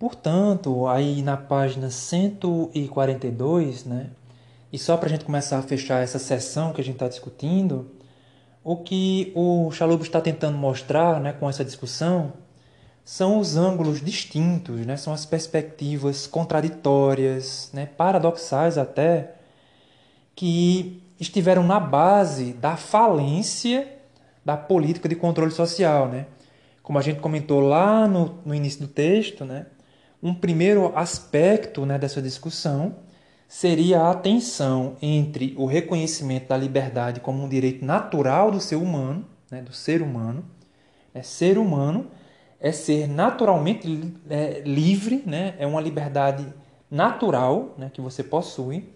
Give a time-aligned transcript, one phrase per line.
[0.00, 4.06] Portanto, aí na página 142, né,
[4.72, 7.90] e só para a gente começar a fechar essa sessão que a gente está discutindo,
[8.64, 12.32] o que o Chalubo está tentando mostrar né, com essa discussão
[13.04, 19.34] são os ângulos distintos, né, são as perspectivas contraditórias, né, paradoxais até,
[20.34, 23.86] que estiveram na base da falência
[24.42, 26.08] da política de controle social.
[26.08, 26.24] Né?
[26.82, 29.66] Como a gente comentou lá no, no início do texto, né,
[30.22, 32.96] um primeiro aspecto né, dessa discussão
[33.48, 39.24] seria a tensão entre o reconhecimento da liberdade como um direito natural do ser humano,
[39.50, 40.44] né, do ser humano.
[41.12, 42.06] É ser humano
[42.60, 46.46] é ser naturalmente é, livre, né, é uma liberdade
[46.90, 48.92] natural né, que você possui.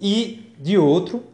[0.00, 1.24] E, de outro,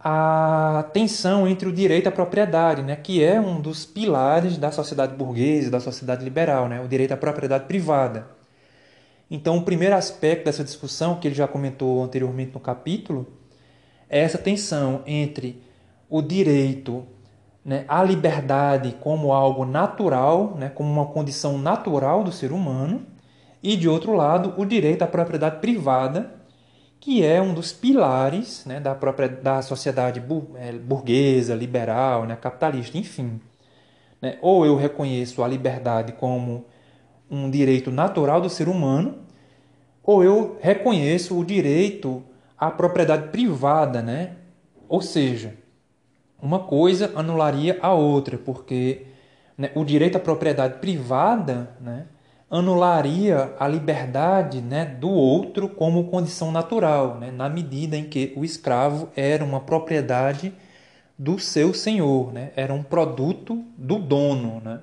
[0.00, 5.14] a tensão entre o direito à propriedade, né, que é um dos pilares da sociedade
[5.14, 8.37] burguesa, da sociedade liberal, né, o direito à propriedade privada.
[9.30, 13.26] Então, o primeiro aspecto dessa discussão, que ele já comentou anteriormente no capítulo,
[14.08, 15.62] é essa tensão entre
[16.08, 17.06] o direito
[17.64, 23.04] né, à liberdade como algo natural, né, como uma condição natural do ser humano,
[23.62, 26.32] e, de outro lado, o direito à propriedade privada,
[27.00, 30.22] que é um dos pilares né, da, própria, da sociedade
[30.56, 33.40] é, burguesa, liberal, né, capitalista, enfim.
[34.22, 34.38] Né?
[34.40, 36.64] Ou eu reconheço a liberdade como
[37.30, 39.18] um direito natural do ser humano,
[40.08, 42.22] ou eu reconheço o direito
[42.56, 44.36] à propriedade privada, né?
[44.88, 45.54] Ou seja,
[46.40, 49.04] uma coisa anularia a outra, porque
[49.58, 52.06] né, o direito à propriedade privada, né,
[52.50, 58.46] anularia a liberdade né, do outro como condição natural, né, na medida em que o
[58.46, 60.54] escravo era uma propriedade
[61.18, 64.62] do seu senhor, né, era um produto do dono.
[64.64, 64.80] Né.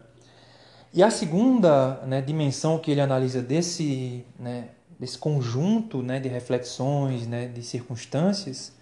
[0.94, 4.66] E a segunda né, dimensão que ele analisa desse, né,
[5.00, 8.74] desse conjunto né, de reflexões, né, de circunstâncias,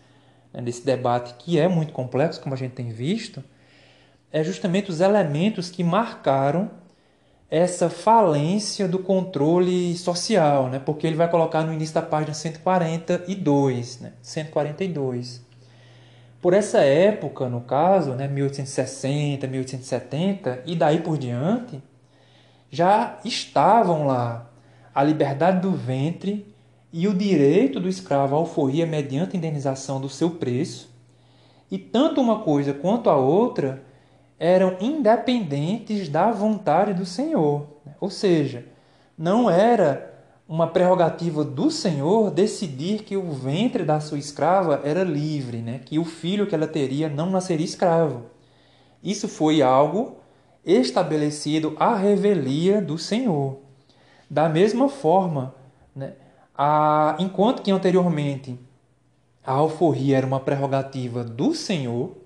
[0.53, 3.44] né, desse debate que é muito complexo, como a gente tem visto,
[4.31, 6.72] é justamente os elementos que marcaram
[7.50, 10.79] essa falência do controle social, né?
[10.79, 14.13] porque ele vai colocar no início da página 142, né?
[14.23, 15.46] 142.
[16.41, 21.79] Por essa época, no caso, né, 1860, 1870 e daí por diante,
[22.72, 24.50] já estavam lá
[24.94, 26.54] a liberdade do ventre
[26.92, 30.94] e o direito do escravo à alforria mediante indenização do seu preço,
[31.72, 33.84] e tanto uma coisa quanto a outra
[34.38, 37.66] eram independentes da vontade do Senhor.
[38.00, 38.66] Ou seja,
[39.18, 40.14] não era
[40.48, 45.80] uma prerrogativa do Senhor decidir que o ventre da sua escrava era livre, né?
[45.84, 48.26] que o filho que ela teria não nasceria escravo.
[49.02, 50.18] Isso foi algo
[50.66, 53.62] estabelecido à revelia do Senhor.
[54.34, 55.54] Da mesma forma,
[55.96, 56.14] né,
[56.58, 58.60] a, enquanto que anteriormente
[59.46, 62.18] a alforria era uma prerrogativa do Senhor,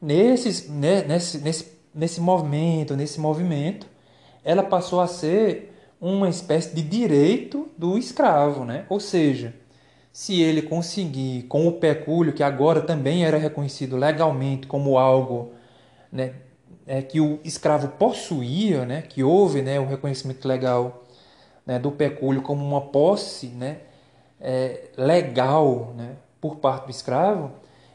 [0.00, 3.88] nesse, né, nesse, nesse, nesse movimento, nesse movimento,
[4.44, 8.86] ela passou a ser uma espécie de direito do escravo, né?
[8.88, 9.52] Ou seja,
[10.12, 15.50] se ele conseguir com o pecúlio, que agora também era reconhecido legalmente como algo
[16.12, 16.32] né,
[16.86, 21.08] é, que o escravo possuía, né, que houve né, o reconhecimento legal
[21.70, 23.76] né, do pecúlio como uma posse né,
[24.40, 27.52] é, legal né, por parte do escravo,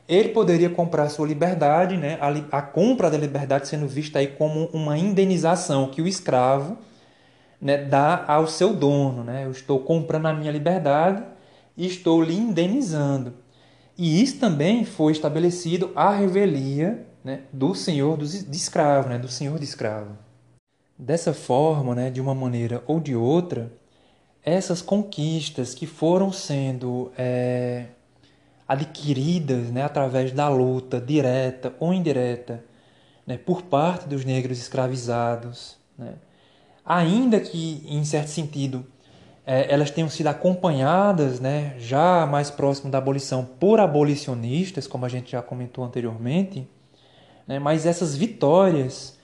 [0.08, 4.68] ele poderia comprar sua liberdade, né, a, a, compra da liberdade sendo vista aí como
[4.72, 6.78] uma indenização que o escravo
[7.60, 9.26] né, dá ao seu dono.
[9.26, 9.44] Né?
[9.44, 11.22] Eu estou comprando a minha liberdade
[11.76, 13.34] e estou lhe indenizando.
[13.98, 19.60] E isso também foi estabelecido à revelia né, do senhor de escravo, né, do senhor
[19.60, 20.25] de escravo.
[20.98, 23.72] Dessa forma, né, de uma maneira ou de outra,
[24.42, 27.88] essas conquistas que foram sendo é,
[28.66, 32.64] adquiridas né, através da luta direta ou indireta
[33.28, 36.14] né, por parte dos negros escravizados, né,
[36.86, 38.86] ainda que, em certo sentido,
[39.46, 45.10] é, elas tenham sido acompanhadas né, já mais próximo da abolição por abolicionistas, como a
[45.10, 46.70] gente já comentou anteriormente,
[47.46, 49.15] né, mas essas vitórias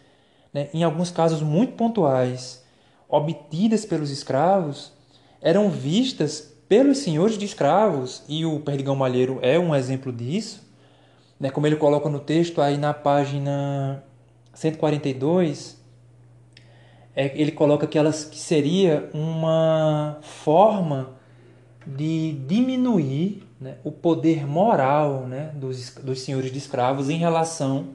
[0.53, 2.63] né, em alguns casos muito pontuais,
[3.07, 4.92] obtidas pelos escravos,
[5.42, 10.65] eram vistas pelos senhores de escravos, e o Perdigão Malheiro é um exemplo disso,
[11.39, 14.03] né, como ele coloca no texto aí na página
[14.53, 15.81] 142,
[17.15, 21.15] é, ele coloca que, elas, que seria uma forma
[21.86, 27.89] de diminuir né, o poder moral né, dos, dos senhores de escravos em relação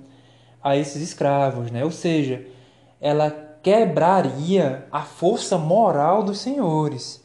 [0.66, 1.84] a esses escravos, né?
[1.84, 2.44] Ou seja,
[3.00, 3.30] ela
[3.62, 7.24] quebraria a força moral dos senhores.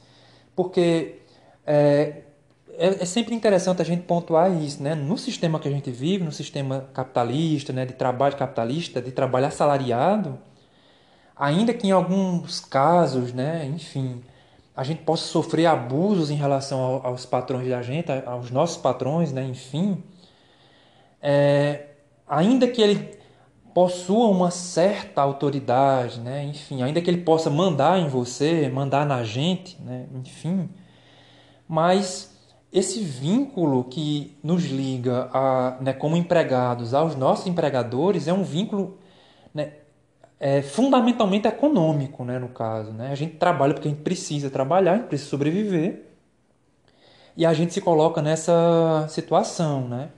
[0.55, 1.21] Porque
[1.65, 2.21] é,
[2.77, 4.93] é, é, sempre interessante a gente pontuar isso, né?
[4.93, 9.47] No sistema que a gente vive, no sistema capitalista, né, de trabalho capitalista, de trabalho
[9.47, 10.37] assalariado,
[11.35, 14.21] ainda que em alguns casos, né, enfim,
[14.75, 19.43] a gente possa sofrer abusos em relação aos patrões da gente, aos nossos patrões, né,
[19.43, 20.03] enfim,
[21.19, 21.87] é,
[22.27, 23.20] ainda que ele
[23.73, 29.23] possua uma certa autoridade, né, enfim, ainda que ele possa mandar em você, mandar na
[29.23, 30.69] gente, né, enfim,
[31.67, 32.31] mas
[32.71, 38.97] esse vínculo que nos liga a, né, como empregados aos nossos empregadores é um vínculo
[39.53, 39.73] né,
[40.39, 42.91] é, fundamentalmente econômico, né, no caso.
[42.91, 43.11] Né?
[43.11, 46.07] A gente trabalha porque a gente precisa trabalhar, a gente precisa sobreviver,
[47.35, 49.87] e a gente se coloca nessa situação.
[49.87, 50.09] Né?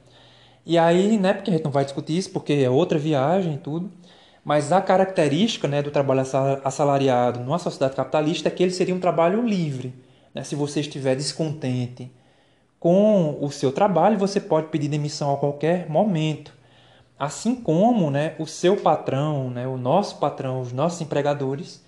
[0.66, 3.58] E aí, né, porque a gente não vai discutir isso, porque é outra viagem e
[3.58, 3.92] tudo,
[4.46, 6.22] mas a característica né, do trabalho
[6.64, 9.94] assalariado numa sociedade capitalista é que ele seria um trabalho livre.
[10.34, 10.44] Né?
[10.44, 12.12] Se você estiver descontente,
[12.84, 16.54] com o seu trabalho, você pode pedir demissão a qualquer momento.
[17.18, 21.82] Assim como né, o seu patrão, né, o nosso patrão, os nossos empregadores,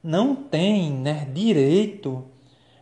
[0.00, 2.24] não têm né, direito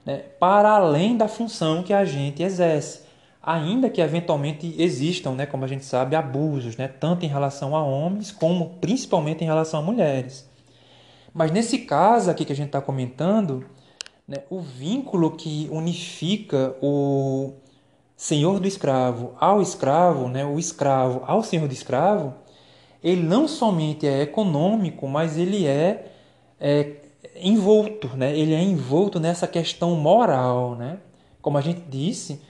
[0.04, 3.03] né, para além da função que a gente exerce.
[3.46, 7.84] Ainda que eventualmente existam, né, como a gente sabe, abusos, né, tanto em relação a
[7.84, 10.48] homens como principalmente em relação a mulheres.
[11.32, 13.66] Mas nesse caso aqui que a gente está comentando,
[14.26, 17.52] né, o vínculo que unifica o
[18.16, 22.34] senhor do escravo ao escravo, né, o escravo ao senhor do escravo,
[23.04, 26.10] ele não somente é econômico, mas ele é,
[26.58, 26.96] é
[27.36, 28.36] envolto, né?
[28.36, 30.74] ele é envolto nessa questão moral.
[30.74, 30.98] Né?
[31.42, 32.40] Como a gente disse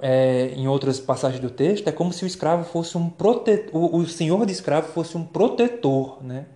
[0.00, 4.06] é, em outras passagens do texto, é como se o escravo fosse um protetor, o
[4.06, 6.22] senhor de escravo fosse um protetor.
[6.22, 6.46] Né?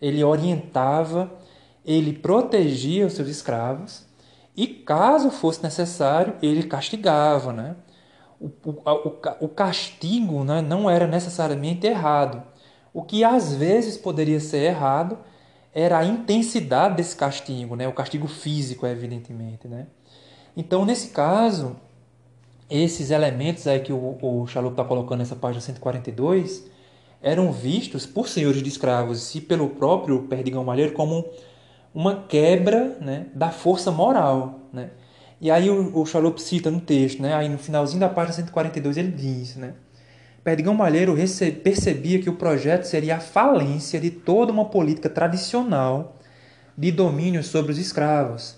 [0.00, 1.30] Ele orientava
[1.86, 4.04] ele protegia os seus escravos
[4.56, 7.52] e, caso fosse necessário, ele castigava.
[7.52, 7.76] Né?
[8.40, 12.42] O, o, o castigo né, não era necessariamente errado.
[12.92, 15.16] O que às vezes poderia ser errado
[15.72, 17.86] era a intensidade desse castigo, né?
[17.86, 19.68] o castigo físico, evidentemente.
[19.68, 19.86] Né?
[20.56, 21.76] Então, nesse caso,
[22.68, 26.64] esses elementos aí que o, o está colocando nessa página 142
[27.22, 31.24] eram vistos por senhores de escravos e pelo próprio Perdigão Malheiro como
[31.94, 34.60] uma quebra né, da força moral.
[34.72, 34.90] Né?
[35.40, 39.12] E aí o, o cita no texto, né, aí no finalzinho da página 142 ele
[39.12, 39.74] diz, né,
[40.42, 41.16] Perdigão Malheiro
[41.64, 46.16] percebia que o projeto seria a falência de toda uma política tradicional
[46.78, 48.55] de domínio sobre os escravos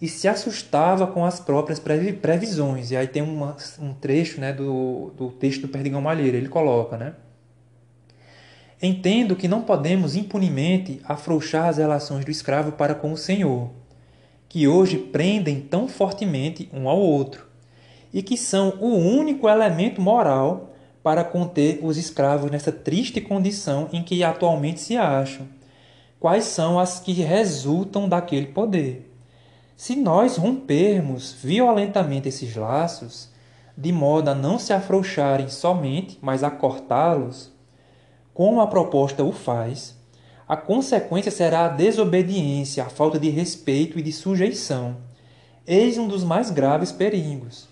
[0.00, 2.90] e se assustava com as próprias previsões.
[2.90, 6.96] E aí tem uma, um trecho né, do, do texto do Perdigão Malheiro, ele coloca,
[6.96, 7.14] né?
[8.82, 13.70] Entendo que não podemos impunemente afrouxar as relações do escravo para com o senhor,
[14.48, 17.46] que hoje prendem tão fortemente um ao outro,
[18.12, 24.02] e que são o único elemento moral para conter os escravos nessa triste condição em
[24.02, 25.46] que atualmente se acham.
[26.18, 29.09] Quais são as que resultam daquele poder?
[29.80, 33.30] Se nós rompermos violentamente esses laços,
[33.74, 37.50] de modo a não se afrouxarem somente, mas a cortá-los,
[38.34, 39.96] como a proposta o faz,
[40.46, 44.98] a consequência será a desobediência, a falta de respeito e de sujeição.
[45.66, 47.66] Eis um dos mais graves perigos.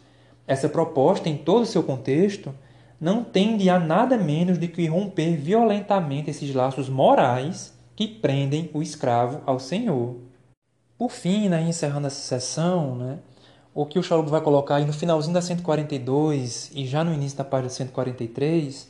[0.46, 2.54] Essa proposta, em todo o seu contexto,
[2.98, 8.80] não tende a nada menos do que romper violentamente esses laços morais que prendem o
[8.80, 10.27] escravo ao senhor.
[10.98, 13.18] Por fim, né, encerrando essa sessão, né,
[13.72, 17.38] o que o Chalup vai colocar aí no finalzinho da 142 e já no início
[17.38, 18.88] da página 143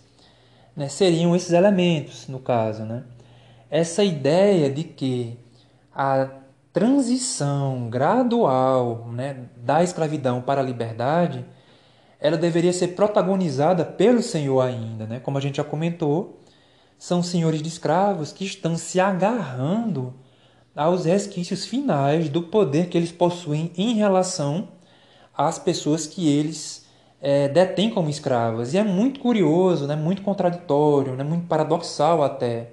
[0.74, 2.84] né, seriam esses elementos, no caso.
[2.84, 3.02] Né?
[3.70, 5.38] Essa ideia de que
[5.94, 6.30] a
[6.72, 11.44] transição gradual né, da escravidão para a liberdade
[12.20, 15.06] ela deveria ser protagonizada pelo Senhor ainda.
[15.06, 15.20] Né?
[15.20, 16.40] Como a gente já comentou,
[16.96, 20.14] são senhores de escravos que estão se agarrando
[20.78, 24.68] aos resquícios finais do poder que eles possuem em relação
[25.36, 26.86] às pessoas que eles
[27.20, 28.72] é, detém como escravas.
[28.72, 32.68] E é muito curioso, né, muito contraditório, né, muito paradoxal até,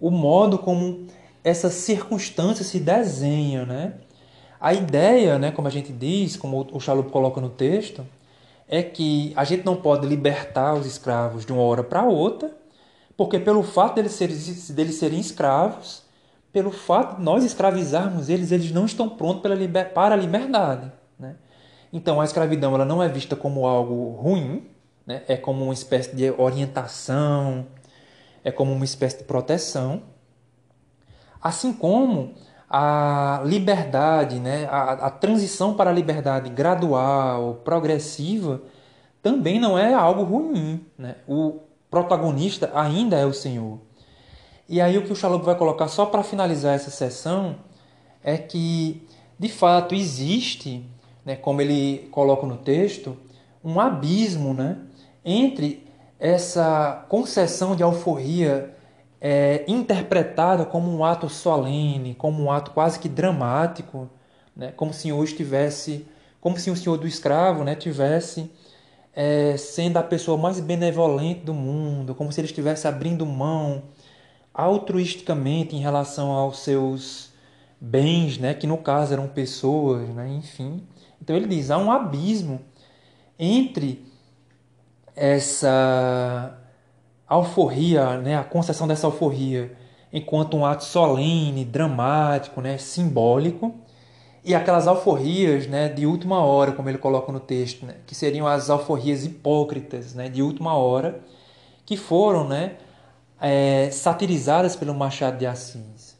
[0.00, 1.06] o modo como
[1.44, 3.66] essa circunstância se desenha.
[3.66, 3.92] Né?
[4.58, 8.06] A ideia, né, como a gente diz, como o Chalup coloca no texto,
[8.66, 12.56] é que a gente não pode libertar os escravos de uma hora para outra,
[13.18, 14.36] porque pelo fato deles serem,
[14.74, 16.07] deles serem escravos,
[16.52, 20.90] pelo fato de nós escravizarmos eles, eles não estão prontos para a liberdade.
[21.18, 21.36] Né?
[21.92, 24.66] Então a escravidão ela não é vista como algo ruim,
[25.06, 25.22] né?
[25.28, 27.66] é como uma espécie de orientação,
[28.42, 30.02] é como uma espécie de proteção.
[31.40, 32.34] Assim como
[32.68, 38.60] a liberdade, né, a, a transição para a liberdade gradual, progressiva,
[39.22, 40.84] também não é algo ruim.
[40.98, 41.16] Né?
[41.26, 43.78] O protagonista ainda é o Senhor.
[44.68, 47.56] E aí o que o Shalom vai colocar só para finalizar essa sessão
[48.22, 49.06] é que,
[49.38, 50.84] de fato, existe,
[51.24, 53.16] né, como ele coloca no texto,
[53.64, 54.76] um abismo né,
[55.24, 55.86] entre
[56.18, 58.74] essa concessão de alforria
[59.18, 64.08] é, interpretada como um ato solene, como um ato quase que dramático,
[64.54, 64.72] né?
[64.76, 66.06] como se o estivesse,
[66.40, 68.50] como se o senhor do escravo, né, tivesse
[69.14, 73.82] é, sendo a pessoa mais benevolente do mundo, como se ele estivesse abrindo mão
[74.58, 77.32] altruisticamente em relação aos seus
[77.80, 80.82] bens, né, que no caso eram pessoas, né, enfim.
[81.22, 82.60] Então ele diz há um abismo
[83.38, 84.04] entre
[85.14, 86.58] essa
[87.24, 89.76] alforria, né, a concessão dessa alforria,
[90.12, 93.72] enquanto um ato solene, dramático, né, simbólico,
[94.44, 98.48] e aquelas alforrias né, de última hora, como ele coloca no texto, né, que seriam
[98.48, 101.20] as alforrias hipócritas né, de última hora,
[101.86, 102.72] que foram né,
[103.40, 106.16] é, satirizadas pelo Machado de Assis.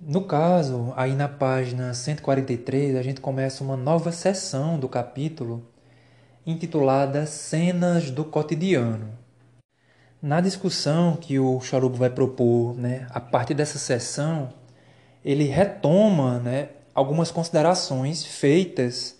[0.00, 5.64] No caso, aí na página 143, a gente começa uma nova sessão do capítulo
[6.44, 9.16] intitulada Cenas do Cotidiano.
[10.20, 14.52] Na discussão que o Charubo vai propor, né, a partir dessa sessão,
[15.24, 19.18] ele retoma né, algumas considerações feitas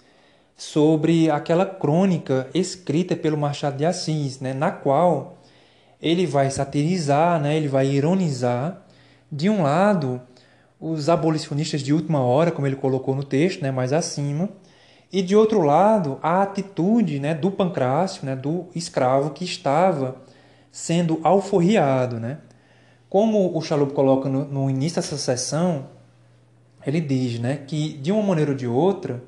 [0.57, 5.39] sobre aquela crônica escrita pelo Machado de Assis, né, na qual
[6.03, 8.83] ele vai satirizar, né, ele vai ironizar,
[9.31, 10.21] de um lado,
[10.81, 14.49] os abolicionistas de última hora, como ele colocou no texto, né, mais acima,
[15.13, 20.17] e de outro lado, a atitude né, do Pancrácio, né, do escravo que estava
[20.73, 22.19] sendo alforriado.
[22.19, 22.39] Né?
[23.09, 25.87] Como o Chalup coloca no, no início dessa sessão,
[26.85, 29.23] ele diz né, que, de uma maneira ou de outra,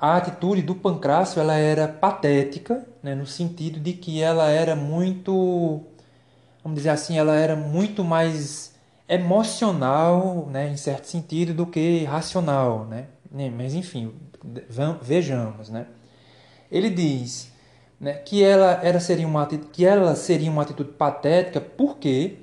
[0.00, 5.82] a atitude do Pancrácio ela era patética, né, no sentido de que ela era muito,
[6.62, 8.74] vamos dizer assim, ela era muito mais
[9.08, 12.84] emocional, né, em certo sentido, do que racional.
[12.84, 13.06] Né?
[13.56, 14.12] Mas, enfim,
[15.02, 15.68] vejamos.
[15.68, 15.86] Né?
[16.70, 17.50] Ele diz
[17.98, 22.36] né, que, ela era, seria uma, que ela seria uma atitude patética porque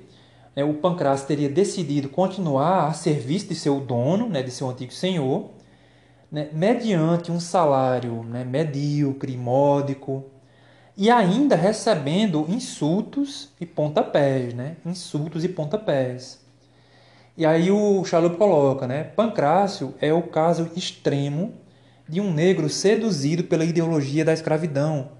[0.54, 4.92] né, o Pancrácio teria decidido continuar a serviço de seu dono, né, de seu antigo
[4.92, 5.55] senhor,
[6.30, 10.24] né, mediante um salário né, medíocre, módico,
[10.96, 16.40] e ainda recebendo insultos e pontapés, né, insultos e pontapés.
[17.36, 21.52] E aí o Chalup coloca, né, Pancrácio é o caso extremo
[22.08, 25.10] de um negro seduzido pela ideologia da escravidão,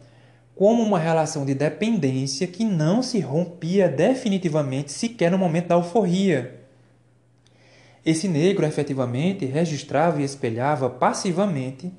[0.55, 6.56] como uma relação de dependência que não se rompia definitivamente sequer no momento da alforria.
[8.07, 11.93] Esse negro efetivamente registrava e espelhava passivamente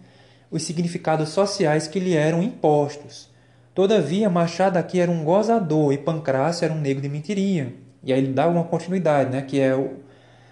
[0.50, 3.30] os significados sociais que lhe eram impostos.
[3.76, 7.76] Todavia, Machado aqui era um gozador e Pancrácio era um negro de mentiria.
[8.02, 9.74] E aí ele dá uma continuidade, né, que é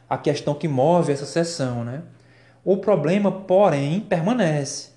[0.10, 1.86] a questão que move essa sessão.
[1.86, 2.02] Né?
[2.62, 4.90] O problema, porém, permanece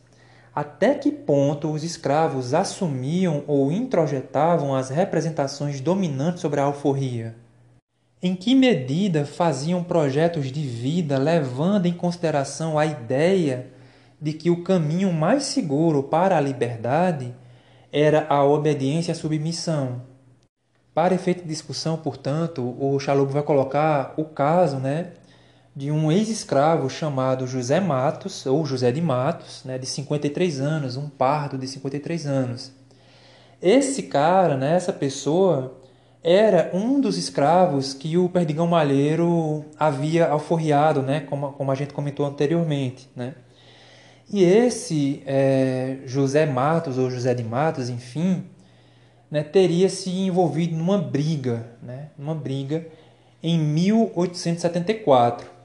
[0.52, 7.36] até que ponto os escravos assumiam ou introjetavam as representações dominantes sobre a alforria?
[8.20, 13.68] Em que medida faziam projetos de vida levando em consideração a ideia
[14.20, 17.32] de que o caminho mais seguro para a liberdade
[17.92, 20.02] era a obediência e a submissão?
[20.92, 25.12] Para efeito de discussão, portanto, o Chalup vai colocar o caso né,
[25.76, 31.08] de um ex-escravo chamado José Matos, ou José de Matos, né, de 53 anos, um
[31.08, 32.72] pardo de 53 anos.
[33.62, 35.80] Esse cara, né, essa pessoa,
[36.22, 41.94] era um dos escravos que o Perdigão Malheiro havia alforriado, né, como, como a gente
[41.94, 43.08] comentou anteriormente.
[43.14, 43.34] Né?
[44.30, 48.44] E esse é, José Matos, ou José de Matos, enfim,
[49.30, 52.86] né, teria se envolvido numa briga, né, numa briga
[53.42, 55.58] em 1874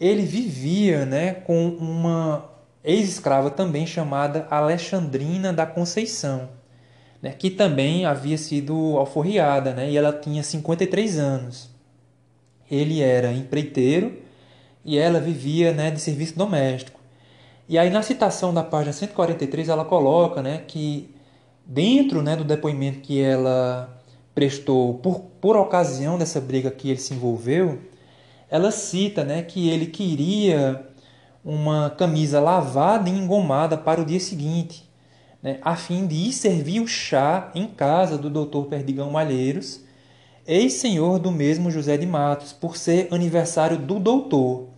[0.00, 2.50] ele vivia né, com uma
[2.84, 6.48] ex-escrava também chamada Alexandrina da Conceição,
[7.22, 11.70] né, que também havia sido alforriada, né, e ela tinha 53 anos.
[12.70, 14.18] Ele era empreiteiro
[14.84, 16.98] e ela vivia né, de serviço doméstico.
[17.68, 21.14] E aí na citação da página 143 ela coloca né, que
[21.66, 23.94] dentro né, do depoimento que ela
[24.34, 27.80] prestou por, por ocasião dessa briga que ele se envolveu,
[28.48, 30.86] ela cita né, que ele queria
[31.44, 34.87] uma camisa lavada e engomada para o dia seguinte,
[35.42, 38.68] né, a fim de ir servir o chá em casa do Dr.
[38.68, 39.80] Perdigão Malheiros,
[40.46, 44.68] ex-senhor do mesmo José de Matos, por ser aniversário do doutor,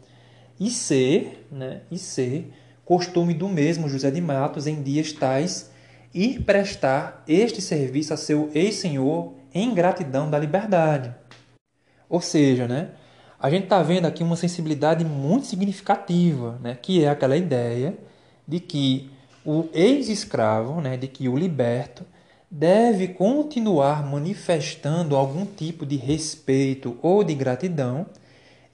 [0.59, 2.53] e ser, né, e ser
[2.85, 5.71] costume do mesmo José de Matos em dias tais
[6.13, 11.15] ir prestar este serviço a seu ex-senhor em gratidão da liberdade.
[12.09, 12.91] Ou seja, né,
[13.39, 17.97] a gente está vendo aqui uma sensibilidade muito significativa, né, que é aquela ideia
[18.47, 19.11] de que
[19.45, 22.05] o ex-escravo, né, de que o liberto,
[22.51, 28.07] deve continuar manifestando algum tipo de respeito ou de gratidão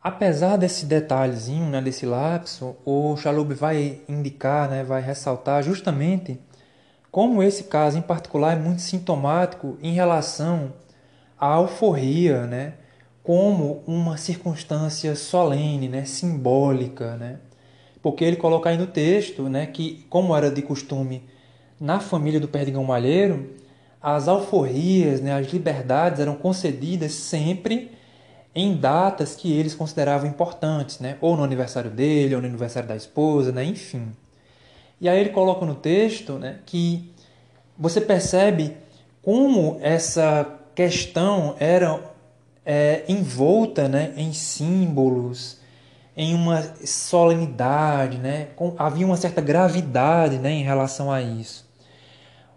[0.00, 6.40] Apesar desse detalhezinho, né, desse lapso, o Chalub vai indicar, né, vai ressaltar justamente
[7.10, 10.72] como esse caso em particular é muito sintomático em relação
[11.38, 12.74] à alforria, né,
[13.22, 17.38] como uma circunstância solene, né, simbólica, né?
[18.04, 21.22] Porque ele coloca aí no texto, né, que como era de costume
[21.80, 23.54] na família do Perdigão Malheiro,
[23.98, 27.92] as alforrias, né, as liberdades eram concedidas sempre
[28.54, 31.16] em datas que eles consideravam importantes, né?
[31.18, 33.64] ou no aniversário dele, ou no aniversário da esposa, né?
[33.64, 34.12] enfim.
[35.00, 37.10] E aí ele coloca no texto né, que
[37.76, 38.76] você percebe
[39.22, 41.98] como essa questão era
[42.66, 45.63] é, envolta né, em símbolos,
[46.16, 48.48] em uma solenidade, né?
[48.56, 51.68] Com, havia uma certa gravidade né, em relação a isso.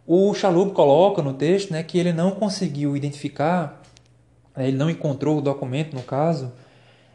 [0.06, 3.82] O Chalub coloca no texto né, que ele não conseguiu identificar,
[4.56, 6.54] né, ele não encontrou o documento no caso,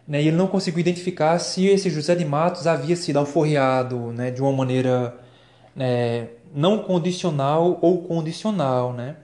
[0.07, 4.31] né, e ele não conseguiu identificar se esse José de Matos havia sido alforriado né,
[4.31, 5.17] de uma maneira
[5.75, 8.93] né, não condicional ou condicional.
[8.93, 9.17] Né?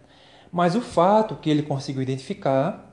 [0.52, 2.90] Mas o fato que ele conseguiu identificar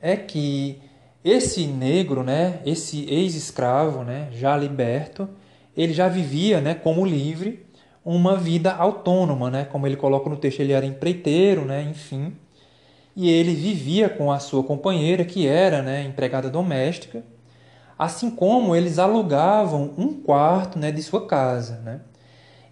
[0.00, 0.80] é que
[1.24, 5.28] esse negro, né, esse ex-escravo, né, já liberto,
[5.76, 7.64] ele já vivia, né, como livre,
[8.04, 9.64] uma vida autônoma, né?
[9.64, 11.82] Como ele coloca no texto, ele era empreiteiro, né?
[11.82, 12.36] Enfim,
[13.16, 17.24] e ele vivia com a sua companheira, que era, né, empregada doméstica,
[17.98, 22.00] assim como eles alugavam um quarto, né, de sua casa, né?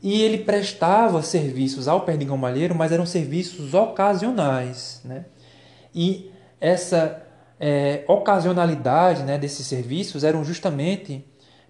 [0.02, 5.26] E ele prestava serviços ao Perdigão Malheiro, mas eram serviços ocasionais, né?
[5.94, 7.21] E essa
[7.64, 11.24] é, ocasionalidade, né, desses serviços eram justamente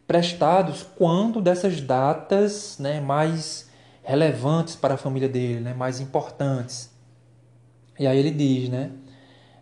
[0.07, 3.69] prestados quando dessas datas né, mais
[4.03, 6.91] relevantes para a família dele, né, mais importantes.
[7.99, 8.91] E aí ele diz, né?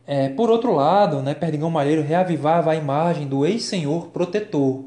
[0.06, 4.84] É, por outro lado, né, Perdigão Malheiro reavivava a imagem do ex-senhor protetor,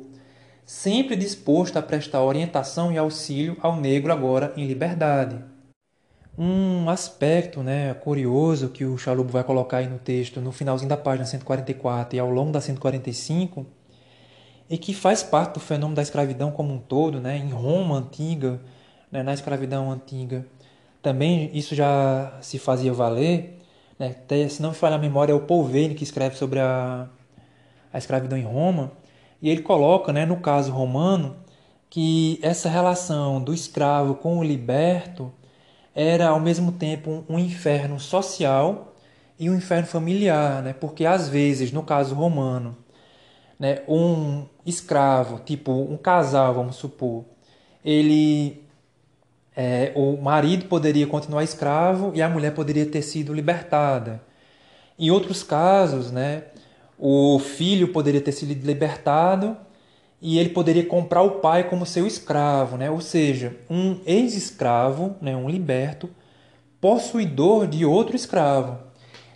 [0.66, 5.44] sempre disposto a prestar orientação e auxílio ao negro agora em liberdade.
[6.36, 10.98] Um aspecto né, curioso que o Chalubo vai colocar aí no texto, no finalzinho da
[10.98, 13.64] página 144 e ao longo da 145,
[14.68, 17.38] e que faz parte do fenômeno da escravidão como um todo, né?
[17.38, 18.60] em Roma antiga,
[19.12, 19.22] né?
[19.22, 20.44] na escravidão antiga.
[21.04, 23.60] Também isso já se fazia valer.
[24.00, 24.16] Né?
[24.50, 27.08] Se não me falha a memória, é o Paul Vane que escreve sobre a,
[27.92, 28.92] a escravidão em Roma.
[29.40, 31.36] E ele coloca, né, no caso romano,
[31.92, 35.32] que essa relação do escravo com o liberto
[35.96, 38.96] era ao mesmo tempo um inferno social
[39.38, 40.74] e um inferno familiar, né?
[40.74, 42.78] porque às vezes, no caso romano,
[43.60, 47.24] né, um escravo, tipo um casal, vamos supor,
[47.84, 48.64] ele
[49.56, 54.22] é, o marido poderia continuar escravo e a mulher poderia ter sido libertada.
[54.98, 56.44] Em outros casos, né,
[56.98, 59.58] o filho poderia ter sido libertado
[60.26, 62.90] e ele poderia comprar o pai como seu escravo, né?
[62.90, 66.10] ou seja, um ex-escravo, né, um liberto,
[66.80, 68.78] possuidor de outro escravo.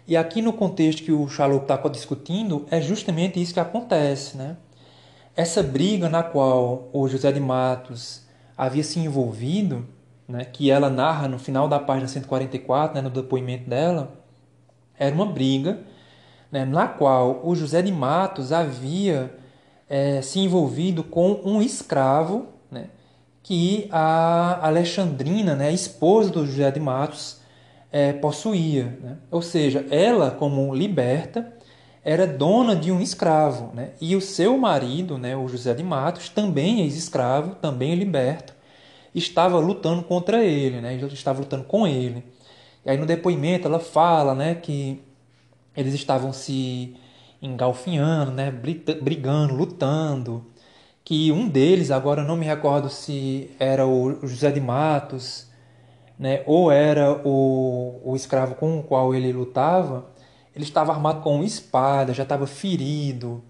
[0.07, 4.37] E aqui no contexto que o Charlot está discutindo, é justamente isso que acontece.
[4.37, 4.55] Né?
[5.35, 8.25] Essa briga na qual o José de Matos
[8.57, 9.85] havia se envolvido,
[10.25, 14.13] né, que ela narra no final da página 144, né, no depoimento dela,
[14.97, 15.79] era uma briga
[16.49, 19.35] né, na qual o José de Matos havia
[19.89, 22.89] é, se envolvido com um escravo né,
[23.41, 27.39] que a Alexandrina, né, a esposa do José de Matos,
[27.91, 28.97] é, possuía.
[29.01, 29.17] Né?
[29.31, 31.53] Ou seja, ela, como liberta,
[32.03, 33.73] era dona de um escravo.
[33.73, 33.91] Né?
[33.99, 38.53] E o seu marido, né, o José de Matos, também ex-escravo, também liberto,
[39.15, 40.95] estava lutando contra ele, né?
[40.95, 42.23] estava lutando com ele.
[42.85, 45.01] E aí no depoimento ela fala né, que
[45.75, 46.95] eles estavam se
[47.41, 50.45] engalfinhando, né, brigando, lutando.
[51.03, 55.47] Que um deles, agora não me recordo se era o José de Matos,
[56.19, 60.09] né, ou era o, o escravo com o qual ele lutava,
[60.55, 63.43] ele estava armado com uma espada, já estava ferido,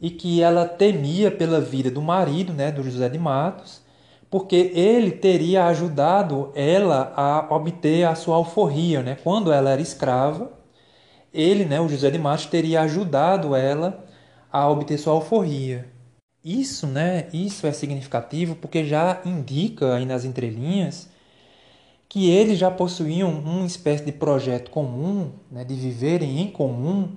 [0.00, 3.82] e que ela temia pela vida do marido, né, do José de Matos,
[4.30, 9.16] porque ele teria ajudado ela a obter a sua alforria, né?
[9.22, 10.50] Quando ela era escrava,
[11.34, 14.06] ele, né, o José de Matos, teria ajudado ela
[14.52, 15.86] a obter sua alforria.
[16.44, 21.08] Isso, né, isso é significativo porque já indica aí nas entrelinhas
[22.08, 27.08] que eles já possuíam uma espécie de projeto comum, né, de viverem em comum,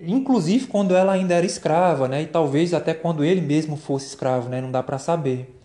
[0.00, 4.48] inclusive quando ela ainda era escrava, né, e talvez até quando ele mesmo fosse escravo,
[4.48, 5.60] né, não dá para saber.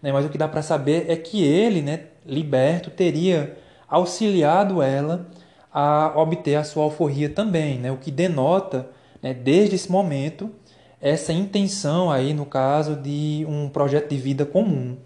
[0.00, 3.56] Né, mas o que dá para saber é que ele, né, liberto, teria
[3.88, 5.28] auxiliado ela
[5.72, 8.90] a obter a sua alforria também, né, o que denota,
[9.22, 10.50] né, desde esse momento,
[11.00, 14.96] essa intenção aí, no caso, de um projeto de vida comum.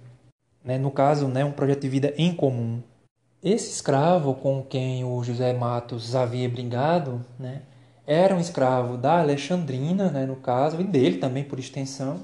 [0.64, 2.83] Né, no caso, né, um projeto de vida em comum.
[3.42, 7.62] Esse escravo com quem o José Matos havia brigado, né,
[8.07, 12.20] era um escravo da Alexandrina, né, no caso, e dele também por extensão.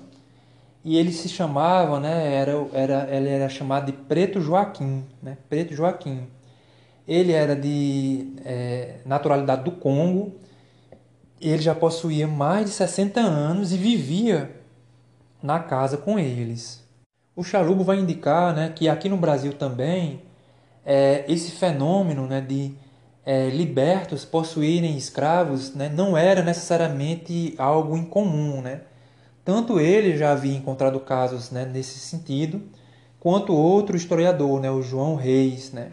[0.84, 5.74] E ele se chamava, né, era, era, ele era chamado de Preto Joaquim, né, Preto
[5.74, 6.26] Joaquim.
[7.06, 10.34] Ele era de é, naturalidade do Congo,
[11.40, 14.50] ele já possuía mais de 60 anos e vivia
[15.42, 16.82] na casa com eles.
[17.34, 20.22] O Chalubo vai indicar né, que aqui no Brasil também
[20.84, 22.74] é, esse fenômeno né, de
[23.24, 28.60] é, libertos possuírem escravos né, não era necessariamente algo incomum.
[28.60, 28.82] Né?
[29.44, 32.62] Tanto ele já havia encontrado casos né, nesse sentido,
[33.18, 35.92] quanto outro historiador, né, o João Reis, né,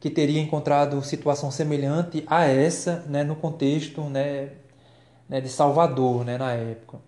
[0.00, 4.50] que teria encontrado situação semelhante a essa né, no contexto né,
[5.28, 6.98] né, de Salvador né, na época.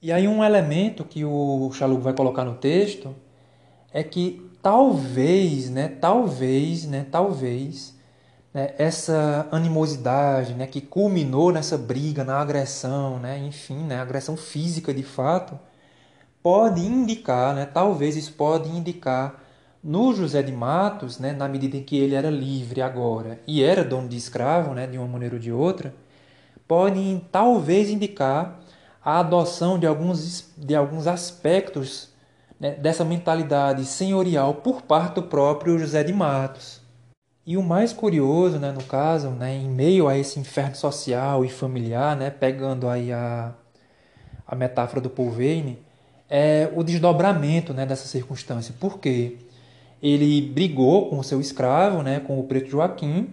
[0.00, 3.14] E aí um elemento que o Chalub vai colocar no texto
[3.92, 7.94] é que talvez, né, talvez, né, talvez,
[8.52, 14.92] né, essa animosidade, né, que culminou nessa briga, na agressão, né, enfim, né, agressão física
[14.92, 15.58] de fato,
[16.42, 19.43] pode indicar, né, talvez isso pode indicar
[19.84, 23.84] no José de Matos, né, na medida em que ele era livre agora e era
[23.84, 25.94] dono de escravo, né, de uma maneira ou de outra,
[26.66, 28.60] pode talvez indicar
[29.04, 32.08] a adoção de alguns, de alguns aspectos
[32.58, 36.80] né, dessa mentalidade senhorial por parte do próprio José de Matos.
[37.46, 41.50] E o mais curioso, né, no caso, né, em meio a esse inferno social e
[41.50, 43.52] familiar, né, pegando aí a,
[44.46, 45.78] a metáfora do Paul Vane,
[46.30, 48.74] é o desdobramento né, dessa circunstância.
[48.80, 49.36] Por quê?
[50.04, 53.28] Ele brigou com o seu escravo, né, com o preto Joaquim,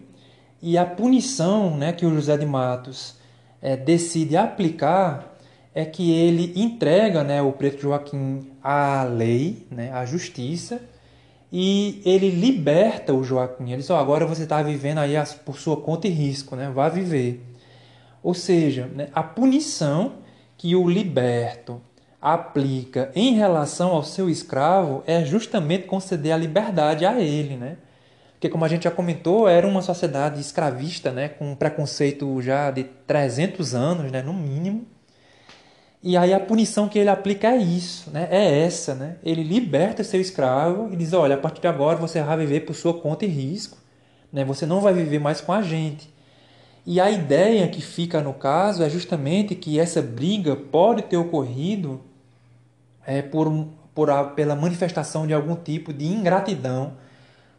[0.62, 3.16] e a punição né, que o José de Matos
[3.62, 5.36] é, decide aplicar
[5.76, 10.82] é que ele entrega né, o preto Joaquim à lei, né, à justiça,
[11.52, 13.66] e ele liberta o Joaquim.
[13.66, 16.72] Ele diz: oh, agora você está vivendo aí por sua conta e risco, né?
[16.74, 17.44] vá viver.
[18.24, 20.14] Ou seja, né, a punição
[20.58, 21.82] que o liberto
[22.22, 27.78] aplica em relação ao seu escravo é justamente conceder a liberdade a ele, né?
[28.34, 32.72] Porque como a gente já comentou, era uma sociedade escravista, né, com um preconceito já
[32.72, 34.86] de 300 anos, né, no mínimo.
[36.04, 38.28] E aí a punição que ele aplica é isso, né?
[38.32, 39.18] É essa, né?
[39.24, 42.74] Ele liberta seu escravo e diz: olha, a partir de agora você vai viver por
[42.74, 43.78] sua conta e risco,
[44.34, 44.44] né?
[44.44, 46.12] Você não vai viver mais com a gente.
[46.84, 52.02] E a ideia que fica no caso é justamente que essa briga pode ter ocorrido
[53.06, 56.94] é, por, por a, pela manifestação de algum tipo de ingratidão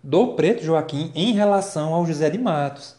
[0.02, 2.96] do preto Joaquim em relação ao José de Matos.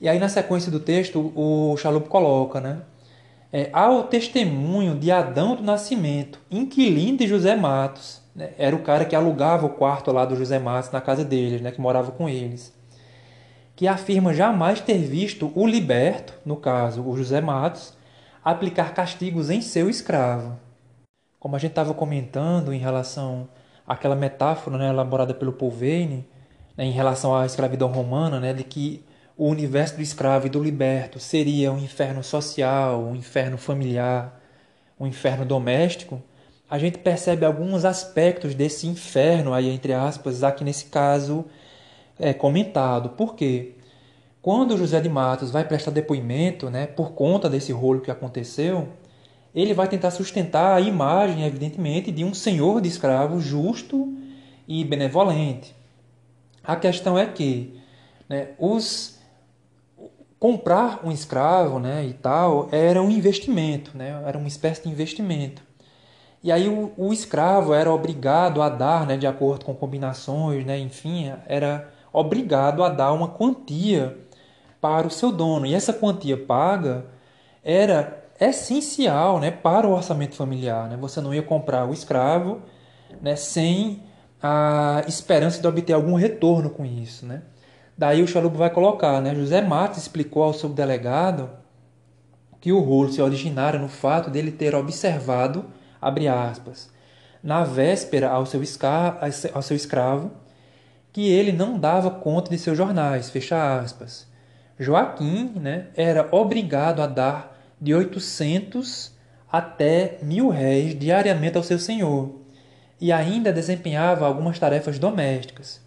[0.00, 2.82] E aí na sequência do texto o Chalup coloca, né?
[3.52, 8.22] é, o testemunho de Adão do Nascimento, inquilino de José Matos.
[8.34, 8.50] Né?
[8.56, 11.72] Era o cara que alugava o quarto lá do José Matos na casa deles, né?
[11.72, 12.72] que morava com eles.
[13.74, 17.94] Que afirma jamais ter visto o liberto, no caso o José Matos,
[18.44, 20.56] aplicar castigos em seu escravo.
[21.40, 23.48] Como a gente estava comentando em relação
[23.86, 26.28] àquela metáfora né, elaborada pelo Paul Vane,
[26.76, 29.02] né, em relação à escravidão romana, né, de que
[29.38, 34.38] o universo do escravo e do liberto seria um inferno social, um inferno familiar,
[34.98, 36.22] um inferno doméstico,
[36.68, 41.46] a gente percebe alguns aspectos desse inferno aí entre aspas aqui nesse caso
[42.18, 43.08] é comentado.
[43.10, 43.76] Por quê?
[44.42, 48.88] Quando José de Matos vai prestar depoimento, né, por conta desse rolo que aconteceu,
[49.54, 54.16] ele vai tentar sustentar a imagem, evidentemente, de um senhor de escravos justo
[54.66, 55.74] e benevolente.
[56.62, 57.80] A questão é que
[58.28, 59.18] né, os
[60.38, 65.62] comprar um escravo, né, e tal, era um investimento, né, era uma espécie de investimento.
[66.42, 70.78] E aí o, o escravo era obrigado a dar, né, de acordo com combinações, né,
[70.78, 74.16] enfim, era obrigado a dar uma quantia
[74.80, 75.66] para o seu dono.
[75.66, 77.04] E essa quantia paga
[77.62, 80.88] era essencial, né, para o orçamento familiar.
[80.88, 80.96] Né?
[80.96, 82.62] Você não ia comprar o escravo,
[83.20, 84.02] né, sem
[84.42, 87.42] a esperança de obter algum retorno com isso, né?
[87.96, 89.34] Daí o Chalubo vai colocar, né?
[89.34, 91.50] José Matos explicou ao subdelegado
[92.58, 95.66] que o rolo se originara no fato dele ter observado,
[96.00, 96.90] abre aspas,
[97.42, 98.62] na véspera ao seu,
[99.52, 100.30] ao seu escravo,
[101.12, 104.26] que ele não dava conta de seus jornais, fecha aspas.
[104.78, 107.49] Joaquim né, era obrigado a dar
[107.80, 109.12] de 800
[109.50, 112.40] até mil réis diariamente ao seu senhor,
[113.00, 115.80] e ainda desempenhava algumas tarefas domésticas.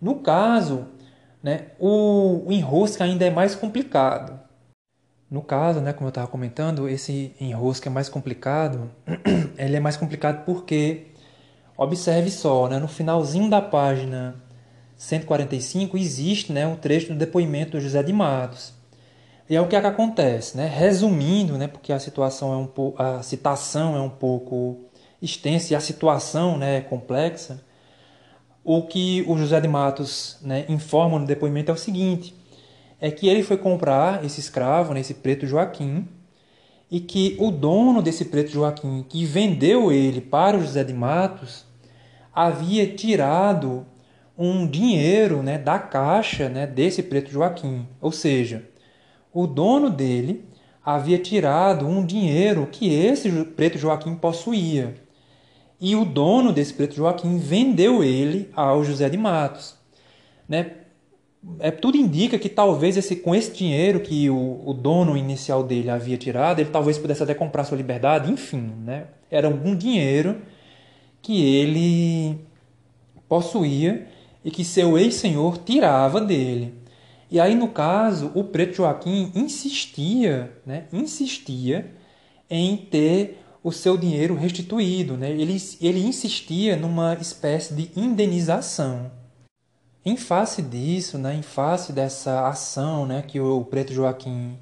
[0.00, 0.86] No caso
[1.46, 1.66] né?
[1.78, 4.36] O, o enrosque ainda é mais complicado.
[5.30, 8.90] No caso, né, como eu estava comentando, esse enrosque é mais complicado.
[9.56, 11.06] ele é mais complicado porque,
[11.76, 14.34] observe só, né, no finalzinho da página
[14.96, 18.74] 145 existe né, um trecho do depoimento do José de Matos.
[19.48, 20.66] E é o que, é que acontece, né?
[20.66, 24.86] Resumindo, né, porque a situação é um pouco, a citação é um pouco
[25.22, 27.60] extensa e a situação né, é complexa.
[28.64, 32.34] O que o José de Matos né, informa no depoimento é o seguinte:
[33.00, 36.08] é que ele foi comprar esse escravo, né, esse preto Joaquim,
[36.90, 41.64] e que o dono desse preto Joaquim, que vendeu ele para o José de Matos,
[42.34, 43.86] havia tirado
[44.36, 47.86] um dinheiro né, da caixa né, desse preto Joaquim.
[48.00, 48.68] Ou seja,
[49.36, 50.48] o dono dele
[50.82, 54.94] havia tirado um dinheiro que esse preto Joaquim possuía
[55.78, 59.76] e o dono desse preto Joaquim vendeu ele ao José de Matos.
[60.48, 60.70] Né?
[61.58, 65.90] É, tudo indica que talvez esse, com esse dinheiro que o, o dono inicial dele
[65.90, 68.72] havia tirado, ele talvez pudesse até comprar sua liberdade, enfim.
[68.86, 69.08] Né?
[69.30, 70.40] Era algum dinheiro
[71.20, 72.38] que ele
[73.28, 74.06] possuía
[74.42, 76.85] e que seu ex-senhor tirava dele.
[77.30, 81.92] E aí, no caso, o preto Joaquim insistia, né, insistia
[82.48, 85.16] em ter o seu dinheiro restituído.
[85.16, 85.30] Né?
[85.30, 89.10] Ele, ele insistia numa espécie de indenização.
[90.04, 94.56] Em face disso, né, em face dessa ação né, que o Preto Joaquim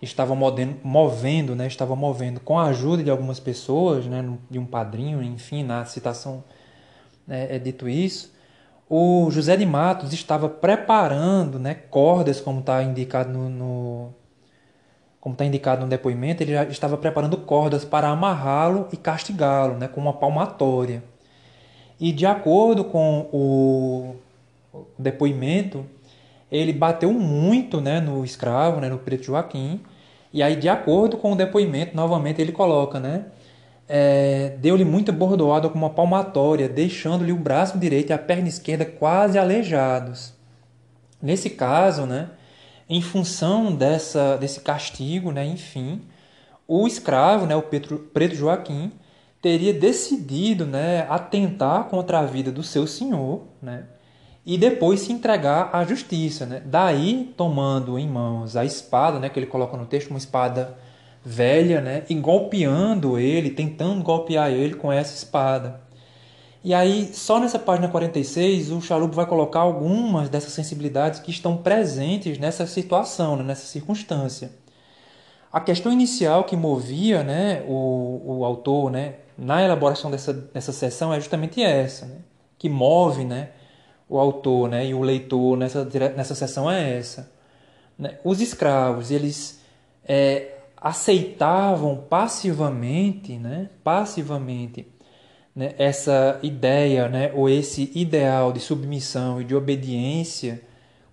[0.00, 5.22] estava movendo, né, estava movendo com a ajuda de algumas pessoas, né, de um padrinho,
[5.22, 6.42] enfim, na citação
[7.26, 8.32] né, é dito isso,
[8.88, 14.14] o José de Matos estava preparando né, cordas, como está indicado no, no
[15.20, 19.88] como está indicado no depoimento, ele já estava preparando cordas para amarrá-lo e castigá-lo, né,
[19.88, 21.02] com uma palmatória.
[21.98, 24.14] E de acordo com o
[24.96, 25.84] depoimento,
[26.50, 29.80] ele bateu muito né, no escravo, né, no preto Joaquim,
[30.32, 33.24] e aí, de acordo com o depoimento, novamente ele coloca, né,
[33.88, 38.84] é, deu-lhe muita bordoada com uma palmatória, deixando-lhe o braço direito e a perna esquerda
[38.84, 40.34] quase aleijados.
[41.22, 42.30] Nesse caso, né,
[42.88, 46.02] em função dessa, desse castigo, né, enfim,
[46.66, 48.92] o escravo, né, o Pedro, Preto Joaquim,
[49.40, 53.84] teria decidido né, atentar contra a vida do seu senhor né,
[54.44, 56.44] e depois se entregar à justiça.
[56.44, 56.62] Né?
[56.64, 60.76] Daí, tomando em mãos a espada, né, que ele coloca no texto, uma espada
[61.28, 65.80] velha, né, e golpeando ele, tentando golpear ele com essa espada.
[66.62, 71.56] E aí, só nessa página 46, o Chalup vai colocar algumas dessas sensibilidades que estão
[71.56, 74.52] presentes nessa situação, né, nessa circunstância.
[75.52, 81.12] A questão inicial que movia né, o, o autor né, na elaboração dessa, dessa sessão
[81.12, 82.18] é justamente essa, né,
[82.56, 83.48] que move né,
[84.08, 85.84] o autor né, e o leitor nessa,
[86.16, 87.32] nessa sessão é essa.
[87.98, 88.16] Né.
[88.22, 89.60] Os escravos, eles
[90.06, 94.86] é, aceitavam passivamente, né, passivamente
[95.54, 100.60] né, essa ideia né, ou esse ideal de submissão e de obediência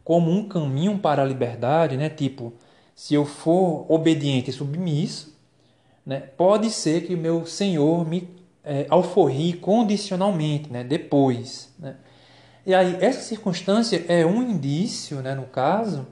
[0.03, 2.53] como um caminho para a liberdade, né, tipo,
[2.93, 5.33] se eu for obediente e submisso,
[6.05, 8.27] né, pode ser que o meu Senhor me
[8.63, 11.73] é, alforrie condicionalmente, né, depois.
[11.79, 11.95] Né.
[12.65, 16.05] E aí, essa circunstância é um indício, né, no caso,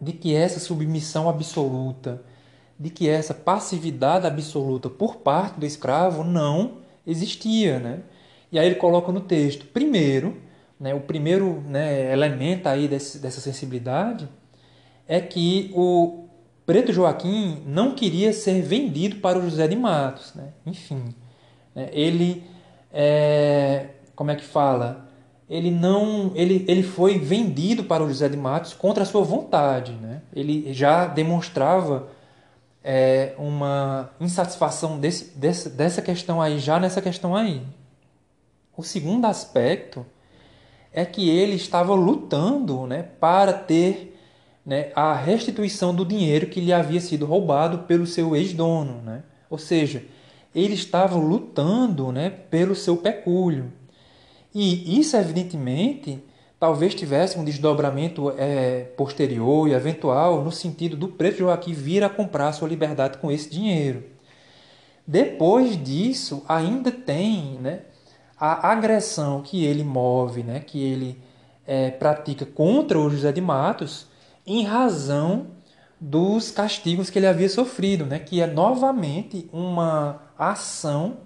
[0.00, 2.22] de que essa submissão absoluta,
[2.78, 8.00] de que essa passividade absoluta por parte do escravo não existia, né?
[8.52, 10.36] E aí ele coloca no texto, primeiro,
[10.78, 14.28] né, o primeiro né, elemento aí desse, dessa sensibilidade
[15.06, 16.24] é que o
[16.64, 20.52] Preto Joaquim não queria ser vendido para o José de Matos, né?
[20.64, 21.14] Enfim,
[21.74, 22.44] né, ele,
[22.92, 25.08] é, como é que fala?
[25.48, 29.92] ele não ele, ele foi vendido para o José de Matos contra a sua vontade.
[29.92, 30.20] Né?
[30.34, 32.08] Ele já demonstrava
[32.82, 37.62] é, uma insatisfação desse, desse, dessa questão aí, já nessa questão aí.
[38.76, 40.06] O segundo aspecto
[40.92, 44.16] é que ele estava lutando né, para ter
[44.64, 49.02] né, a restituição do dinheiro que lhe havia sido roubado pelo seu ex-dono.
[49.02, 49.22] Né?
[49.50, 50.04] Ou seja,
[50.54, 53.72] ele estava lutando né, pelo seu pecúlio.
[54.54, 56.22] E isso, evidentemente,
[56.58, 62.08] talvez tivesse um desdobramento é, posterior e eventual no sentido do preto Joaquim vir a
[62.08, 64.04] comprar sua liberdade com esse dinheiro.
[65.06, 67.82] Depois disso, ainda tem né,
[68.38, 71.18] a agressão que ele move, né, que ele
[71.66, 74.06] é, pratica contra o José de Matos,
[74.46, 75.46] em razão
[76.00, 81.18] dos castigos que ele havia sofrido, né, que é novamente uma ação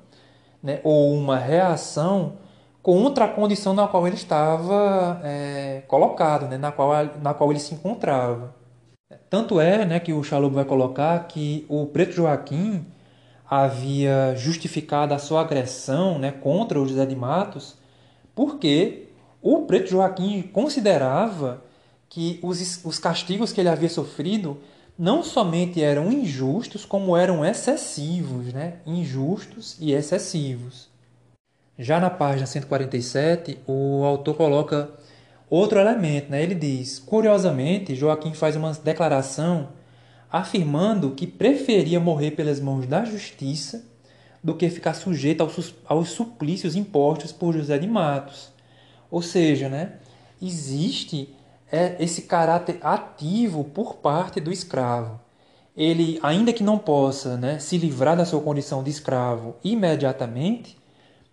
[0.63, 2.39] né, ou uma reação
[2.83, 6.93] contra a condição na qual ele estava é, colocado, né, na, qual,
[7.23, 8.55] na qual ele se encontrava.
[9.31, 12.85] Tanto é né, que o Chalup vai colocar que o preto Joaquim
[13.49, 17.77] havia justificado a sua agressão né, contra o José de Matos
[18.35, 19.09] porque
[19.41, 21.63] o preto Joaquim considerava
[22.09, 24.59] que os, os castigos que ele havia sofrido
[24.99, 28.75] não somente eram injustos, como eram excessivos, né?
[28.87, 30.92] injustos e excessivos.
[31.83, 34.89] Já na página 147, o autor coloca
[35.51, 36.31] outro elemento.
[36.31, 36.41] Né?
[36.41, 39.71] Ele diz: curiosamente, Joaquim faz uma declaração
[40.31, 43.85] afirmando que preferia morrer pelas mãos da justiça
[44.43, 48.53] do que ficar sujeito aos, aos suplícios impostos por José de Matos.
[49.11, 49.95] Ou seja, né,
[50.41, 51.35] existe
[51.71, 55.21] é, esse caráter ativo por parte do escravo.
[55.77, 60.81] Ele, ainda que não possa né, se livrar da sua condição de escravo imediatamente,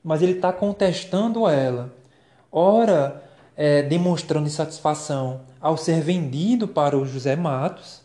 [0.04, 1.94] mas ele está contestando ela.
[2.52, 3.24] Ora,
[3.56, 8.02] é, demonstrando insatisfação ao ser vendido para o José Matos,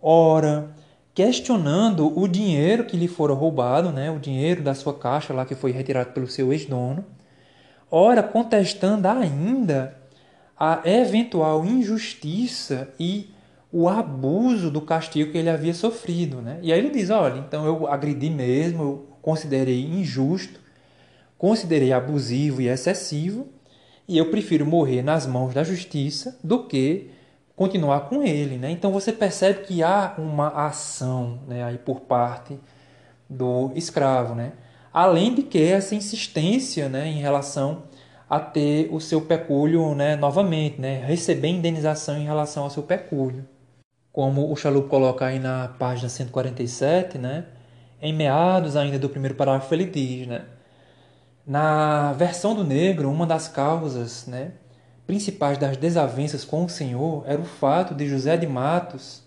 [0.00, 0.70] ora,
[1.14, 5.54] questionando o dinheiro que lhe fora roubado, né, o dinheiro da sua caixa lá que
[5.54, 7.04] foi retirado pelo seu ex-dono,
[7.90, 9.96] ora, contestando ainda
[10.58, 13.30] a eventual injustiça e
[13.70, 16.40] o abuso do castigo que ele havia sofrido.
[16.40, 16.58] Né?
[16.62, 20.58] E aí ele diz: olha, então eu agredi mesmo, eu considerei injusto
[21.38, 23.46] considerei abusivo e excessivo,
[24.06, 27.10] e eu prefiro morrer nas mãos da justiça do que
[27.54, 28.56] continuar com ele.
[28.56, 28.70] Né?
[28.70, 32.58] Então você percebe que há uma ação né, aí por parte
[33.28, 34.34] do escravo.
[34.34, 34.52] Né?
[34.92, 37.84] Além de que essa insistência né, em relação
[38.28, 43.44] a ter o seu pecúlio né, novamente, né, receber indenização em relação ao seu pecúlio.
[44.12, 47.46] Como o Chalup coloca aí na página 147, né,
[48.02, 50.44] em meados ainda do primeiro parágrafo, ele diz: né,
[51.48, 54.52] na versão do negro, uma das causas né,
[55.06, 59.22] principais das desavenças com o Senhor era o fato de José de Matos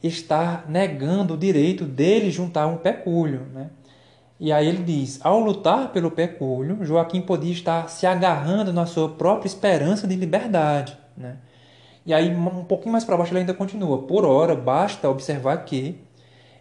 [0.00, 3.40] estar negando o direito dele juntar um pecúlio.
[3.52, 3.70] Né?
[4.38, 9.08] E aí ele diz: ao lutar pelo pecúlio, Joaquim podia estar se agarrando na sua
[9.08, 10.96] própria esperança de liberdade.
[11.16, 11.38] Né?
[12.06, 16.00] E aí, um pouquinho mais para baixo, ele ainda continua: por ora, basta observar que,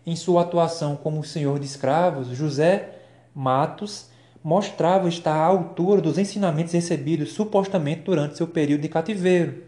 [0.03, 2.95] em sua atuação como senhor de escravos, José
[3.35, 4.16] Matos
[4.47, 9.63] mostrava estar à altura dos ensinamentos recebidos supostamente durante seu período de cativeiro.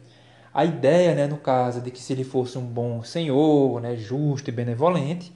[0.53, 4.49] A ideia, né, no caso, de que se ele fosse um bom senhor, né, justo
[4.49, 5.33] e benevolente,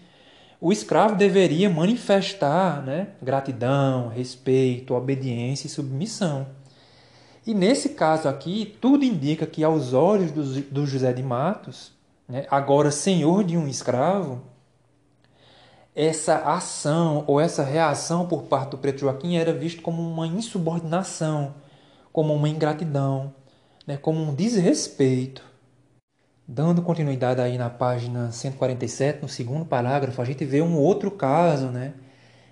[0.62, 6.48] o escravo deveria manifestar né, gratidão, respeito, obediência e submissão.
[7.46, 11.92] E nesse caso aqui, tudo indica que, aos olhos do, do José de Matos,
[12.30, 14.53] né, agora senhor de um escravo,
[15.96, 21.54] essa ação ou essa reação por parte do preto Joaquim era visto como uma insubordinação,
[22.12, 23.34] como uma ingratidão,
[23.86, 25.44] né, como um desrespeito.
[26.48, 31.68] Dando continuidade aí na página 147, no segundo parágrafo, a gente vê um outro caso
[31.68, 31.94] né,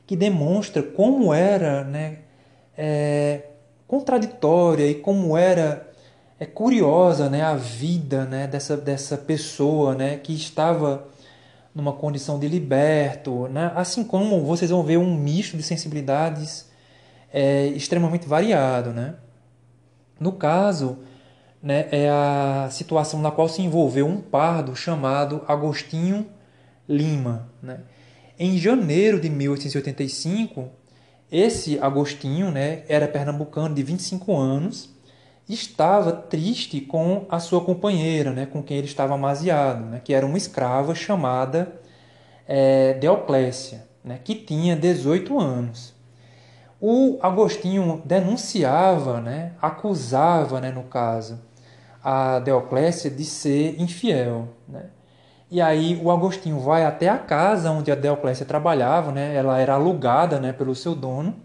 [0.06, 2.20] que demonstra como era né,
[2.78, 3.48] é,
[3.88, 5.92] contraditória e como era
[6.40, 11.11] é, curiosa né, a vida né, dessa, dessa pessoa né, que estava
[11.74, 13.72] numa condição de liberto, né?
[13.76, 16.70] assim como vocês vão ver um misto de sensibilidades
[17.34, 18.91] é, extremamente variado.
[18.91, 19.16] Né?
[20.20, 21.00] No caso,
[21.64, 26.28] né, é a situação na qual se envolveu um pardo chamado Agostinho
[26.88, 27.50] Lima.
[27.62, 27.80] Né?
[28.38, 30.70] Em janeiro de 1885,
[31.32, 34.89] esse Agostinho né, era pernambucano de 25 anos
[35.54, 40.26] estava triste com a sua companheira, né, com quem ele estava amaziado, né, que era
[40.26, 41.80] uma escrava chamada
[42.47, 45.93] é, Deoclésia, né, que tinha 18 anos.
[46.80, 51.39] O Agostinho denunciava, né, acusava, né, no caso,
[52.04, 54.47] a Deoclésia de ser infiel.
[54.68, 54.86] Né?
[55.49, 59.36] E aí o Agostinho vai até a casa onde a Deoclésia trabalhava, né?
[59.36, 61.36] ela era alugada né, pelo seu dono,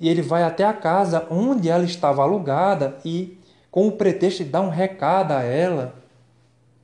[0.00, 3.38] e ele vai até a casa onde ela estava alugada e,
[3.70, 5.94] com o pretexto de dar um recado a ela,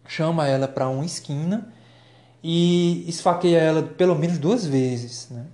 [0.07, 1.73] chama ela para uma esquina
[2.45, 5.29] e esfaqueia ela pelo menos duas vezes.
[5.31, 5.47] Né?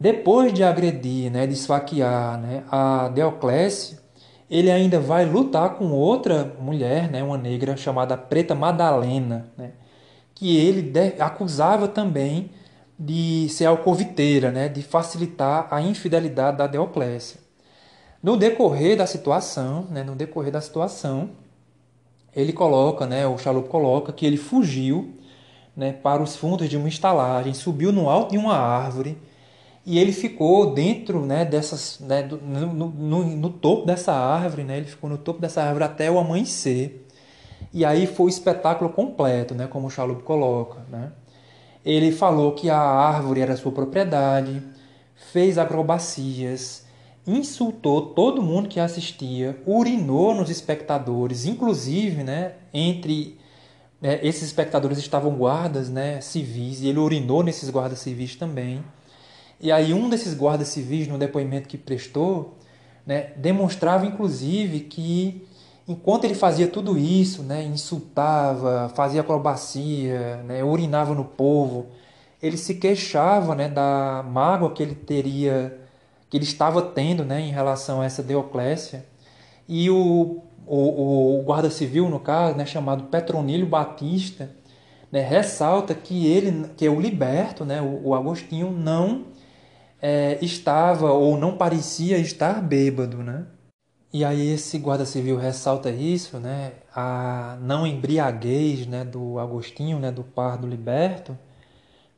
[0.00, 3.98] Depois de agredir, né, de esfaquear né, a Deoclésia,
[4.50, 9.72] ele ainda vai lutar com outra mulher, né, uma negra chamada Preta Madalena, né,
[10.34, 12.50] que ele acusava também
[12.98, 17.40] de ser alcoviteira, né, de facilitar a infidelidade da Deoclésia.
[18.22, 21.30] No decorrer da situação, né, no decorrer da situação,
[22.34, 25.14] ele coloca, né, o Chalup coloca que ele fugiu
[25.76, 29.18] né, para os fundos de uma estalagem, subiu no alto de uma árvore
[29.86, 34.78] e ele ficou dentro né, dessas, né, do, no, no, no, topo dessa árvore, né,
[34.78, 37.06] ele ficou no topo dessa árvore até o amanhecer.
[37.72, 40.78] E aí foi o espetáculo completo, né, como o Chalup coloca.
[40.88, 41.12] Né?
[41.84, 44.62] Ele falou que a árvore era sua propriedade,
[45.32, 46.84] fez acrobacias,
[47.26, 53.38] insultou todo mundo que assistia, urinou nos espectadores, inclusive né, entre
[54.02, 58.84] é, esses espectadores estavam guardas né, civis, e ele urinou nesses guardas civis também.
[59.60, 62.58] E aí um desses guardas civis, no depoimento que prestou,
[63.06, 65.46] né, demonstrava inclusive que
[65.86, 71.86] enquanto ele fazia tudo isso, né, insultava, fazia acrobacia, né, urinava no povo,
[72.42, 75.78] ele se queixava né, da mágoa que ele teria,
[76.28, 79.04] que ele estava tendo né, em relação a essa Deoclésia.
[79.68, 84.50] E o, o, o guarda civil, no caso, né, chamado Petronílio Batista,
[85.10, 89.26] né, ressalta que ele, que o liberto, né, o, o Agostinho, não
[90.02, 93.46] é, estava ou não parecia estar bêbado, né?
[94.14, 96.74] E aí esse guarda civil ressalta isso, né?
[96.94, 101.36] A não embriaguez, né, do Agostinho, né, do Pardo Liberto,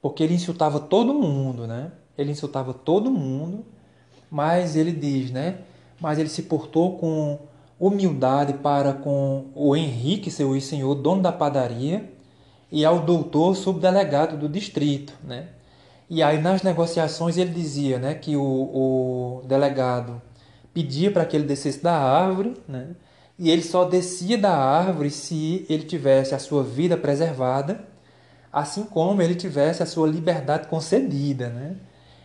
[0.03, 1.92] porque ele insultava todo mundo, né?
[2.18, 3.64] Ele insultava todo mundo,
[4.30, 5.61] mas ele diz, né?
[5.99, 7.38] Mas ele se portou com
[7.80, 12.12] humildade para com o Henrique, seu senhor, dono da padaria,
[12.70, 15.49] e ao doutor subdelegado do distrito, né?
[16.11, 20.20] E aí nas negociações ele dizia né, que o, o delegado
[20.77, 22.89] pedia para que ele descesse da árvore, né,
[23.39, 27.83] e ele só descia da árvore se ele tivesse a sua vida preservada,
[28.53, 31.49] assim como ele tivesse a sua liberdade concedida.
[31.49, 31.77] Né?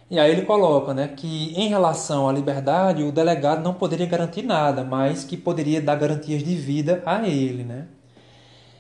[0.10, 4.42] E aí ele coloca né, que em relação à liberdade, o delegado não poderia garantir
[4.42, 7.64] nada, mas que poderia dar garantias de vida a ele.
[7.64, 7.88] Né?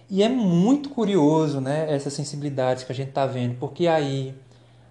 [0.10, 4.36] E é muito curioso né, essas sensibilidades que a gente está vendo, porque aí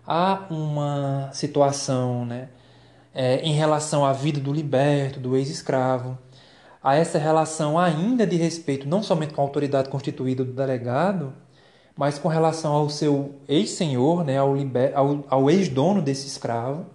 [0.06, 2.48] há uma situação né,
[3.14, 6.18] é, em relação à vida do liberto, do ex-escravo,
[6.82, 11.32] há essa relação ainda de respeito não somente com a autoridade constituída do delegado,
[11.96, 14.54] mas com relação ao seu ex-senhor, né, ao,
[14.94, 16.86] ao, ao ex-dono desse escravo.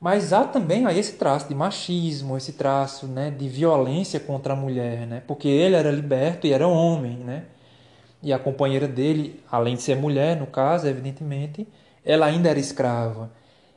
[0.00, 4.56] Mas há também aí esse traço de machismo, esse traço né, de violência contra a
[4.56, 7.44] mulher, né, porque ele era liberto e era homem, né,
[8.22, 11.68] e a companheira dele, além de ser mulher, no caso, evidentemente,
[12.04, 13.30] ela ainda era escrava.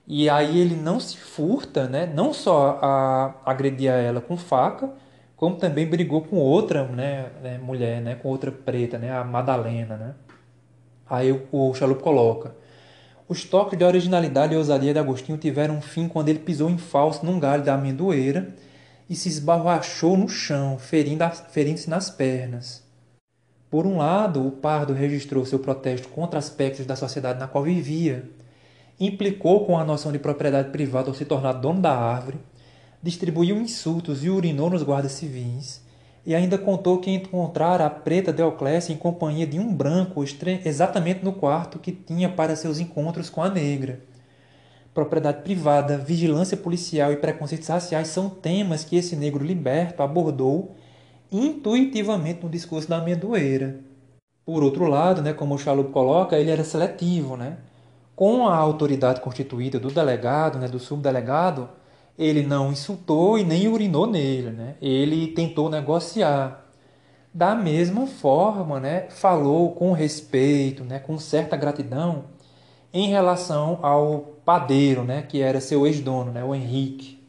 [0.08, 2.06] E aí ele não se furta, né?
[2.06, 4.90] não só a agredir a ela com faca,
[5.36, 9.98] como também brigou com outra né, né, mulher, né, com outra preta, né, a Madalena.
[9.98, 10.16] Né?
[11.10, 12.56] Aí o, o Chalup coloca:
[13.28, 16.78] Os toques de originalidade e ousadia de Agostinho tiveram um fim quando ele pisou em
[16.78, 18.56] falso num galho da amendoeira
[19.10, 22.84] e se esbarrachou no chão, ferindo-se ferindo nas pernas.
[23.70, 28.24] Por um lado, o pardo registrou seu protesto contra aspectos da sociedade na qual vivia,
[29.00, 32.40] implicou com a noção de propriedade privada ao se tornar dono da árvore,
[33.02, 35.82] distribuiu insultos e urinou nos guardas civis,
[36.26, 40.24] e ainda contou que encontrara a preta Deoclésia em companhia de um branco
[40.66, 44.02] exatamente no quarto que tinha para seus encontros com a negra.
[44.94, 50.76] Propriedade privada, vigilância policial e preconceitos raciais são temas que esse negro liberto abordou
[51.32, 53.80] intuitivamente no discurso da amendoeira.
[54.46, 57.38] Por outro lado, né, como o Chalup coloca, ele era seletivo.
[57.38, 57.58] Né?
[58.18, 61.70] Com a autoridade constituída do delegado, né, do subdelegado,
[62.18, 64.50] ele não insultou e nem urinou nele.
[64.50, 64.74] Né?
[64.82, 66.66] Ele tentou negociar.
[67.32, 72.24] Da mesma forma, né, falou com respeito, né, com certa gratidão
[72.92, 77.24] em relação ao padeiro, né, que era seu ex-dono, né, o Henrique.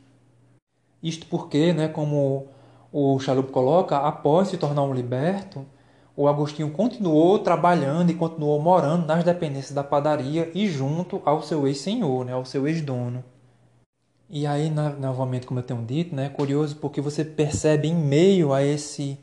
[1.02, 2.46] Isto porque, né, como
[2.90, 5.66] o Chalup coloca, após se tornar um liberto,
[6.18, 11.64] o Agostinho continuou trabalhando e continuou morando nas dependências da padaria e junto ao seu
[11.68, 13.22] ex-senhor, né, ao seu ex-dono.
[14.28, 18.52] E aí, novamente, como eu tenho dito, né, é curioso porque você percebe em meio
[18.52, 19.16] a esse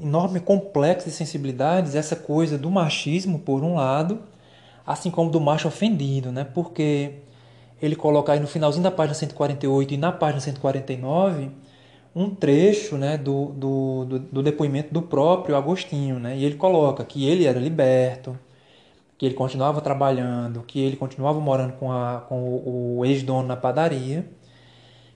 [0.00, 4.18] enorme complexo de sensibilidades essa coisa do machismo, por um lado,
[4.86, 6.42] assim como do macho ofendido, né?
[6.42, 7.16] Porque
[7.82, 11.50] ele coloca aí no finalzinho da página 148 e na página 149
[12.14, 16.18] um trecho né, do, do, do, do depoimento do próprio Agostinho.
[16.18, 16.36] Né?
[16.36, 18.38] E ele coloca que ele era liberto,
[19.16, 23.56] que ele continuava trabalhando, que ele continuava morando com, a, com o, o ex-dono na
[23.56, 24.26] padaria,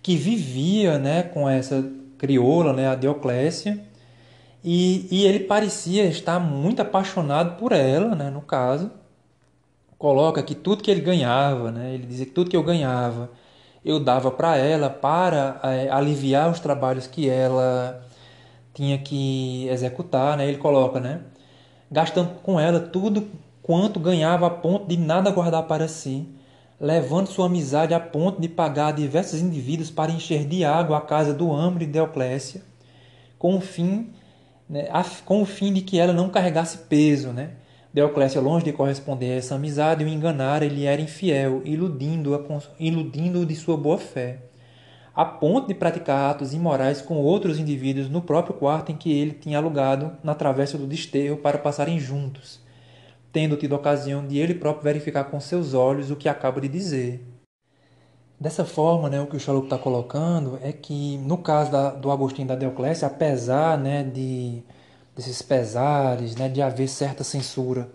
[0.03, 1.85] que vivia né, com essa
[2.17, 3.85] crioula, né, a Dioclésia,
[4.65, 8.91] e, e ele parecia estar muito apaixonado por ela, né, no caso.
[9.99, 13.31] Coloca que tudo que ele ganhava, né, ele dizia que tudo que eu ganhava,
[13.87, 18.05] eu dava para ela para é, aliviar os trabalhos que ela
[18.75, 20.49] tinha que executar, né?
[20.49, 21.21] Ele coloca, né?
[21.89, 23.29] Gastando com ela tudo
[23.63, 26.29] quanto ganhava a ponto de nada guardar para si,
[26.81, 31.33] levando sua amizade a ponto de pagar diversos indivíduos para encher de água a casa
[31.33, 32.63] do Ambre e Deoclésia,
[33.39, 34.11] com o fim,
[34.69, 34.89] né,
[35.25, 37.51] com o fim de que ela não carregasse peso, né?
[37.97, 43.57] Deoclésia, longe de corresponder a essa amizade, o enganara, ele era infiel, iludindo-o iludindo de
[43.57, 44.43] sua boa fé,
[45.13, 49.33] a ponto de praticar atos imorais com outros indivíduos no próprio quarto em que ele
[49.33, 52.65] tinha alugado na travessa do desterro para passarem juntos
[53.37, 57.23] tendo tido ocasião de ele próprio verificar com seus olhos o que acabo de dizer.
[58.41, 62.11] Dessa forma, né, o que o Chalup está colocando é que, no caso da, do
[62.11, 64.63] Agostinho da Deoclésia, apesar né, de,
[65.17, 67.89] desses pesares, né, de haver certa censura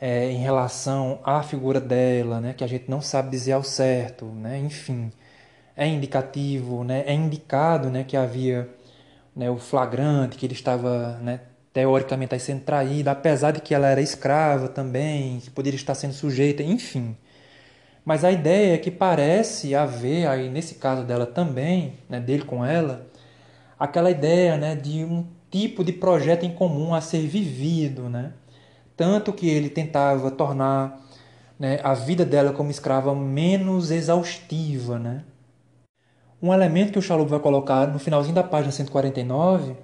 [0.00, 4.24] é, em relação à figura dela, né, que a gente não sabe dizer ao certo,
[4.26, 5.12] né, enfim,
[5.76, 8.68] é indicativo, né, é indicado né, que havia
[9.34, 11.40] né, o flagrante, que ele estava né,
[11.72, 16.62] teoricamente sendo traída, apesar de que ela era escrava também, que poderia estar sendo sujeita,
[16.62, 17.16] enfim.
[18.04, 22.64] Mas a ideia é que parece haver aí nesse caso dela também, né, dele com
[22.64, 23.06] ela,
[23.78, 25.26] aquela ideia, né, de um
[25.60, 28.32] tipo de projeto em comum a ser vivido, né?
[28.96, 31.02] Tanto que ele tentava tornar
[31.58, 35.24] né, a vida dela como escrava menos exaustiva, né?
[36.42, 39.74] Um elemento que o Chalup vai colocar no finalzinho da página 149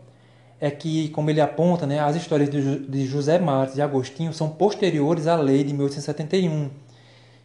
[0.61, 5.27] é que, como ele aponta, né, as histórias de José Martins e Agostinho são posteriores
[5.27, 6.71] à lei de 1871,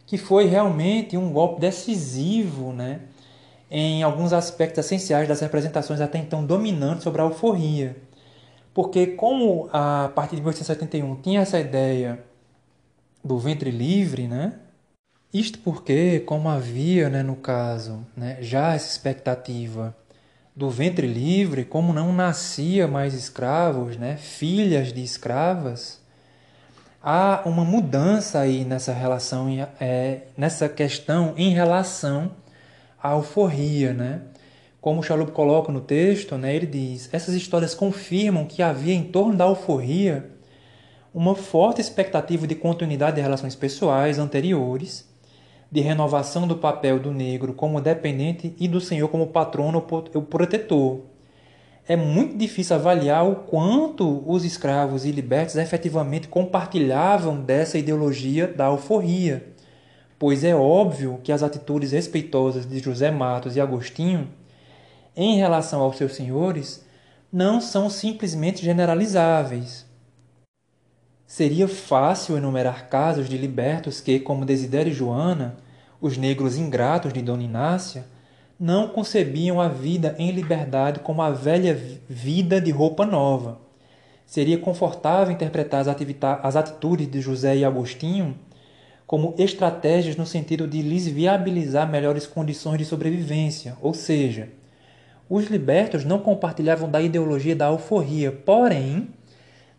[0.06, 3.00] que foi realmente um golpe decisivo né,
[3.70, 7.96] em alguns aspectos essenciais das representações até então dominantes sobre a alforria.
[8.74, 12.24] Porque, como a partir de 1871 tinha essa ideia
[13.24, 14.54] do ventre livre, né?
[15.32, 19.94] Isto porque, como havia, né, no caso, né, já essa expectativa
[20.56, 26.00] do ventre livre, como não nascia mais escravos, né, filhas de escravas,
[27.02, 29.48] há uma mudança aí nessa relação,
[29.80, 32.32] é, nessa questão em relação
[33.02, 34.22] à alforria, né?
[34.88, 39.36] Como Chalup coloca no texto, né, ele diz: essas histórias confirmam que havia em torno
[39.36, 40.30] da alforria
[41.12, 45.06] uma forte expectativa de continuidade de relações pessoais anteriores
[45.70, 49.84] de renovação do papel do negro como dependente e do senhor como patrono
[50.14, 51.02] ou protetor.
[51.86, 58.64] É muito difícil avaliar o quanto os escravos e libertos efetivamente compartilhavam dessa ideologia da
[58.64, 59.52] alforria,
[60.18, 64.28] pois é óbvio que as atitudes respeitosas de José Matos e Agostinho
[65.20, 66.86] em relação aos seus senhores
[67.30, 69.84] não são simplesmente generalizáveis.
[71.26, 75.56] Seria fácil enumerar casos de libertos que, como Desidério e Joana,
[76.00, 78.06] os negros ingratos de Dona Inácia,
[78.58, 81.74] não concebiam a vida em liberdade como a velha
[82.08, 83.60] vida de roupa nova.
[84.24, 85.80] Seria confortável interpretar
[86.42, 88.36] as, atitudes de José e Agostinho
[89.04, 94.50] como estratégias no sentido de lhes viabilizar melhores condições de sobrevivência, ou seja,
[95.28, 99.08] os libertos não compartilhavam da ideologia da alforria, porém,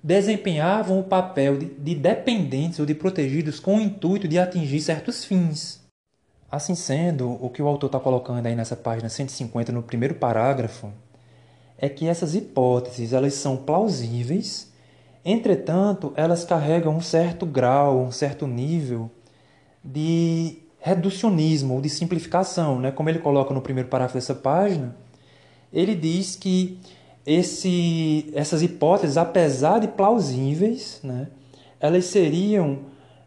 [0.01, 5.25] desempenhavam o papel de, de dependentes ou de protegidos com o intuito de atingir certos
[5.25, 5.79] fins.
[6.51, 10.91] Assim sendo, o que o autor está colocando aí nessa página 150, no primeiro parágrafo,
[11.77, 14.71] é que essas hipóteses elas são plausíveis,
[15.23, 19.11] entretanto, elas carregam um certo grau, um certo nível
[19.83, 22.79] de reducionismo ou de simplificação.
[22.79, 22.91] Né?
[22.91, 24.95] Como ele coloca no primeiro parágrafo dessa página,
[25.71, 26.79] ele diz que
[27.25, 31.27] esse, essas hipóteses, apesar de plausíveis, né,
[31.79, 32.79] elas seriam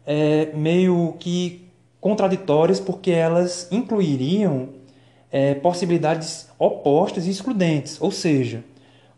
[0.05, 1.67] é, meio que
[2.01, 4.69] contraditórias porque elas incluiriam
[5.31, 8.63] é, possibilidades opostas e excludentes, ou seja,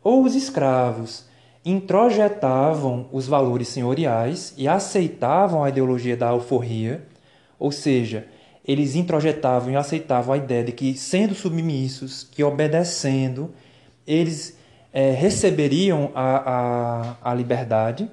[0.03, 1.25] ou os escravos
[1.65, 7.03] introjetavam os valores senhoriais e aceitavam a ideologia da alforria,
[7.57, 8.27] ou seja,
[8.67, 13.51] eles introjetavam e aceitavam a ideia de que, sendo submissos, que obedecendo,
[14.07, 14.57] eles
[14.91, 18.09] é, receberiam a, a, a liberdade,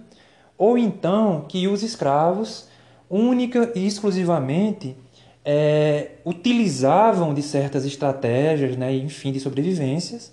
[0.59, 2.69] ou então que os escravos,
[3.09, 4.97] única e exclusivamente,
[5.45, 10.33] é, utilizavam de certas estratégias, né, enfim, de sobrevivências,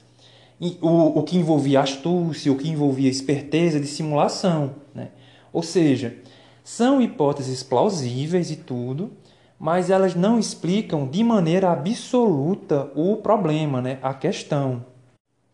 [0.81, 4.75] o, o que envolvia astúcia, o que envolvia esperteza, dissimulação.
[4.93, 5.09] Né?
[5.53, 6.15] Ou seja,
[6.63, 9.11] são hipóteses plausíveis e tudo,
[9.59, 13.99] mas elas não explicam de maneira absoluta o problema, né?
[14.01, 14.85] a questão.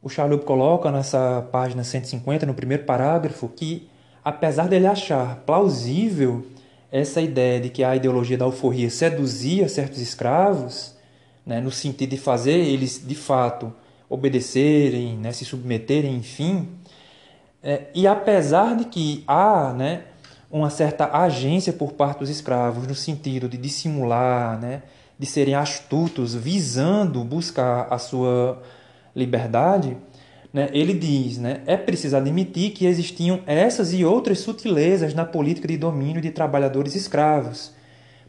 [0.01, 3.89] O Charlotte coloca nessa página 150, no primeiro parágrafo, que
[4.23, 6.45] apesar dele achar plausível
[6.91, 10.95] essa ideia de que a ideologia da alforria seduzia certos escravos,
[11.43, 13.73] né, no sentido de fazer eles de fato
[14.07, 16.69] obedecerem, né, se submeterem, enfim,
[17.63, 20.03] é, e apesar de que há né,
[20.55, 24.83] uma certa agência por parte dos escravos no sentido de dissimular, né,
[25.19, 28.63] de serem astutos, visando buscar a sua
[29.13, 29.97] liberdade,
[30.53, 35.67] né, ele diz, né, é preciso admitir que existiam essas e outras sutilezas na política
[35.67, 37.73] de domínio de trabalhadores escravos,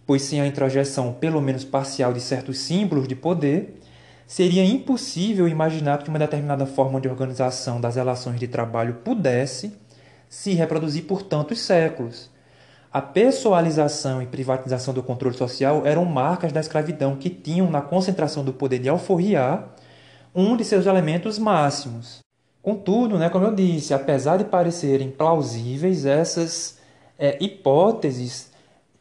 [0.04, 3.80] pois sem a introjeção, pelo menos parcial, de certos símbolos de poder,
[4.26, 9.85] seria impossível imaginar que uma determinada forma de organização das relações de trabalho pudesse
[10.28, 12.30] se reproduzir por tantos séculos.
[12.92, 18.42] A pessoalização e privatização do controle social eram marcas da escravidão que tinham na concentração
[18.42, 19.74] do poder de alforriar
[20.34, 22.20] um de seus elementos máximos.
[22.62, 26.78] Contudo, né, como eu disse, apesar de parecerem plausíveis, essas
[27.18, 28.50] é, hipóteses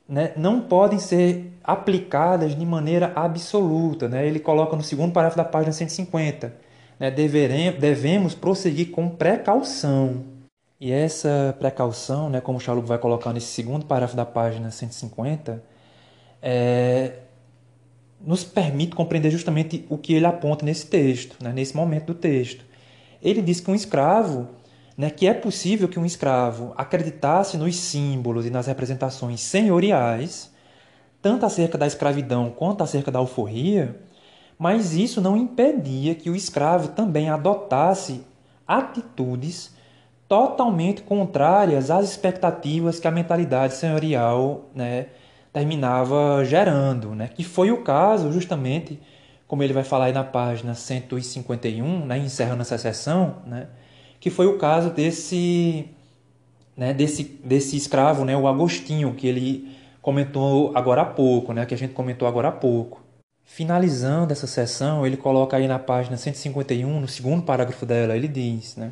[0.07, 4.07] né, não podem ser aplicadas de maneira absoluta.
[4.07, 4.27] Né?
[4.27, 6.53] Ele coloca no segundo parágrafo da página 150.
[6.99, 10.34] Né, deveremos, devemos prosseguir com precaução.
[10.79, 15.63] E essa precaução, né, como o Chalup vai colocar nesse segundo parágrafo da página 150,
[16.41, 17.19] é,
[18.19, 22.65] nos permite compreender justamente o que ele aponta nesse texto, né, nesse momento do texto.
[23.21, 24.49] Ele diz que um escravo,
[24.97, 30.51] né, que é possível que um escravo acreditasse nos símbolos e nas representações senhoriais,
[31.21, 33.99] tanto acerca da escravidão quanto acerca da alforria,
[34.59, 38.23] mas isso não impedia que o escravo também adotasse
[38.67, 39.73] atitudes
[40.27, 45.07] totalmente contrárias às expectativas que a mentalidade senhorial né,
[45.53, 47.29] terminava gerando, né?
[47.33, 48.99] que foi o caso justamente,
[49.47, 52.17] como ele vai falar aí na página 151, né?
[52.17, 53.67] encerrando essa sessão, né?
[54.19, 55.89] que foi o caso desse,
[56.75, 56.93] né?
[56.93, 58.35] desse, desse escravo, né?
[58.35, 61.65] o Agostinho, que ele comentou agora há pouco, né?
[61.65, 63.03] que a gente comentou agora há pouco.
[63.43, 68.75] Finalizando essa sessão, ele coloca aí na página 151, no segundo parágrafo dela, ele diz,
[68.75, 68.91] né?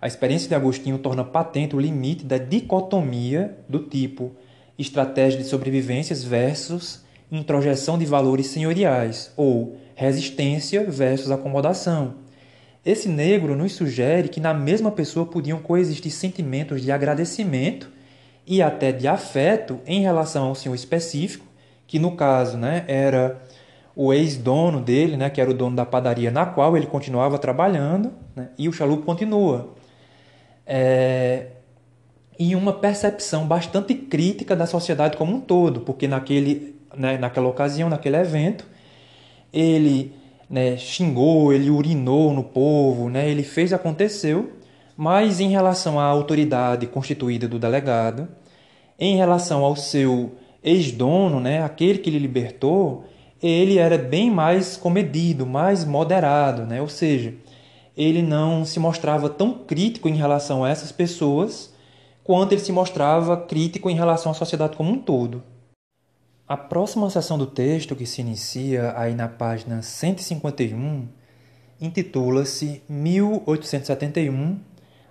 [0.00, 4.32] A experiência de Agostinho torna patente o limite da dicotomia do tipo
[4.78, 12.14] estratégia de sobrevivências versus introjeção de valores senhoriais, ou resistência versus acomodação.
[12.86, 17.90] Esse negro nos sugere que na mesma pessoa podiam coexistir sentimentos de agradecimento
[18.46, 21.44] e até de afeto em relação ao senhor específico,
[21.86, 23.42] que no caso né, era
[23.94, 28.12] o ex-dono dele, né, que era o dono da padaria na qual ele continuava trabalhando,
[28.34, 29.74] né, e o chalupo continua.
[30.68, 31.46] É,
[32.38, 37.88] e uma percepção bastante crítica da sociedade como um todo, porque naquele, né, naquela ocasião,
[37.88, 38.66] naquele evento,
[39.52, 40.12] ele
[40.48, 44.52] né, xingou, ele urinou no povo, né, ele fez aconteceu,
[44.94, 48.28] mas em relação à autoridade constituída do delegado,
[48.98, 53.04] em relação ao seu ex-dono, né, aquele que lhe libertou,
[53.42, 56.80] ele era bem mais comedido, mais moderado, né?
[56.80, 57.34] ou seja,
[57.98, 61.74] ele não se mostrava tão crítico em relação a essas pessoas
[62.22, 65.42] quanto ele se mostrava crítico em relação à sociedade como um todo.
[66.46, 71.08] A próxima seção do texto, que se inicia aí na página 151,
[71.80, 74.60] intitula-se 1871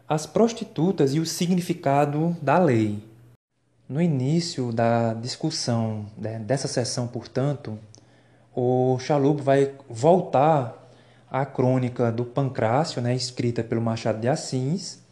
[0.07, 3.03] As prostitutas e o significado da lei.
[3.89, 7.77] No início da discussão né, dessa sessão, portanto,
[8.55, 10.86] o Chalup vai voltar
[11.29, 15.03] à crônica do Pancrácio, né, escrita pelo Machado de Assis,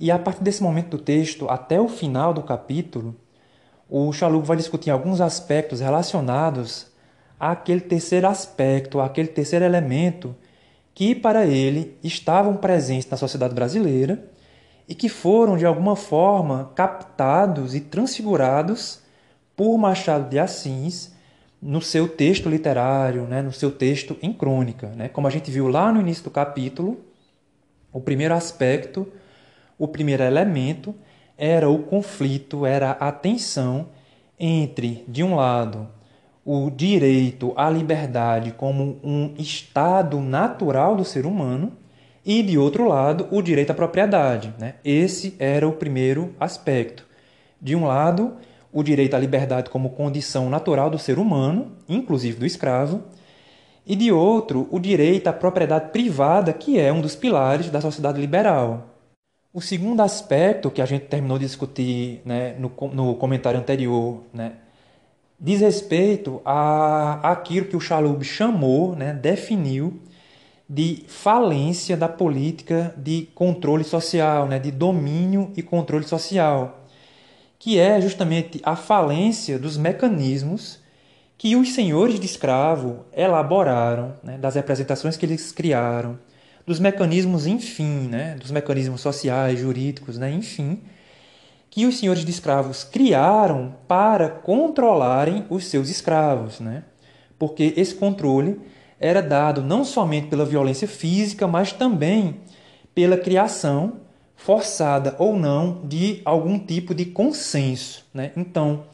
[0.00, 3.16] e a partir desse momento do texto, até o final do capítulo,
[3.88, 6.86] o Chalup vai discutir alguns aspectos relacionados
[7.40, 10.36] àquele terceiro aspecto, àquele terceiro elemento
[10.94, 14.30] que para ele estavam presentes na sociedade brasileira
[14.88, 19.00] e que foram de alguma forma captados e transfigurados
[19.56, 21.12] por Machado de Assis
[21.60, 24.88] no seu texto literário, né, no seu texto em crônica.
[24.88, 25.08] Né?
[25.08, 27.00] Como a gente viu lá no início do capítulo,
[27.92, 29.06] o primeiro aspecto
[29.78, 30.94] o primeiro elemento
[31.36, 33.86] era o conflito, era a tensão
[34.38, 35.88] entre, de um lado,
[36.44, 41.72] o direito à liberdade como um estado natural do ser humano
[42.24, 44.52] e, de outro lado, o direito à propriedade.
[44.58, 44.74] Né?
[44.84, 47.06] Esse era o primeiro aspecto.
[47.60, 48.36] De um lado,
[48.72, 53.02] o direito à liberdade como condição natural do ser humano, inclusive do escravo,
[53.86, 58.20] e de outro, o direito à propriedade privada, que é um dos pilares da sociedade
[58.20, 58.94] liberal.
[59.52, 64.52] O segundo aspecto que a gente terminou de discutir né, no, no comentário anterior né,
[65.40, 70.00] diz respeito a aquilo que o Chalub chamou, né, definiu
[70.68, 76.77] de falência da política de controle social, né, de domínio e controle social,
[77.58, 80.80] que é justamente a falência dos mecanismos
[81.36, 86.18] que os senhores de escravo elaboraram, né, das representações que eles criaram,
[86.66, 90.82] dos mecanismos, enfim, né, dos mecanismos sociais, jurídicos, né, enfim,
[91.70, 96.82] que os senhores de escravos criaram para controlarem os seus escravos, né?
[97.38, 98.58] Porque esse controle
[98.98, 102.40] era dado não somente pela violência física, mas também
[102.94, 104.00] pela criação
[104.38, 108.30] forçada ou não de algum tipo de consenso, né?
[108.36, 108.84] Então,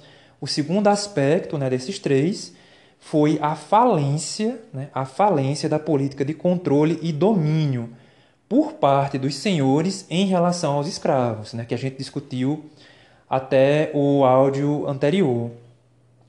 [0.41, 2.55] o segundo aspecto, né, desses três
[2.99, 7.91] foi a falência, né, a falência da política de controle e domínio
[8.49, 12.65] por parte dos senhores em relação aos escravos, né, que a gente discutiu
[13.29, 15.51] até o áudio anterior.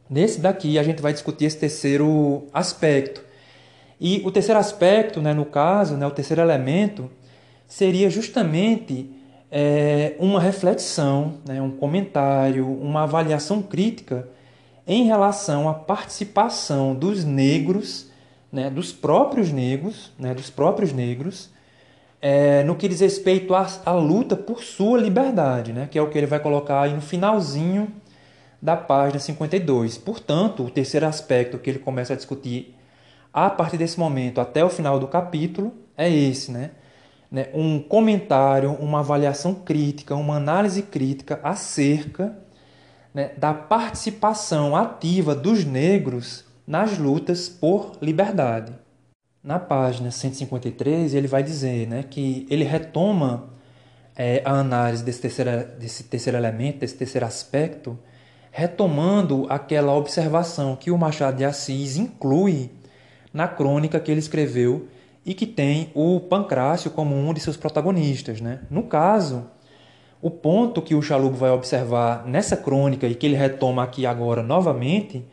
[0.10, 3.24] Nesse daqui a gente vai discutir esse terceiro aspecto.
[4.00, 7.10] E o terceiro aspecto, né, no caso, né, o terceiro elemento,
[7.68, 9.10] seria justamente
[9.52, 14.28] é, uma reflexão, né, um comentário, uma avaliação crítica
[14.88, 18.12] em relação à participação dos negros,
[18.52, 21.50] né, dos próprios negros, né, dos próprios negros,
[22.22, 26.10] é, no que diz respeito à, à, luta por sua liberdade, né, que é o
[26.10, 27.88] que ele vai colocar aí no finalzinho
[28.62, 29.98] da página 52.
[29.98, 32.76] Portanto, o terceiro aspecto que ele começa a discutir
[33.34, 36.72] a partir desse momento até o final do capítulo é esse, né?
[37.36, 37.50] Né?
[37.54, 42.34] Um comentário, uma avaliação crítica, uma análise crítica acerca
[43.14, 48.72] né, da participação ativa dos negros nas lutas por liberdade.
[49.44, 53.50] Na página 153, ele vai dizer né, que ele retoma
[54.16, 58.00] é, a análise desse terceiro, desse terceiro elemento, desse terceiro aspecto,
[58.50, 62.72] retomando aquela observação que o Machado de Assis inclui
[63.34, 64.88] na crônica que ele escreveu
[65.26, 68.40] e que tem o Pancrácio como um de seus protagonistas.
[68.40, 68.60] Né?
[68.70, 69.50] No caso,
[70.22, 74.44] o ponto que o Chalubo vai observar nessa crônica e que ele retoma aqui agora
[74.44, 75.26] novamente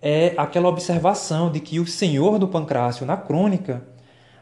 [0.00, 3.82] é aquela observação de que o senhor do Pancrácio, na crônica,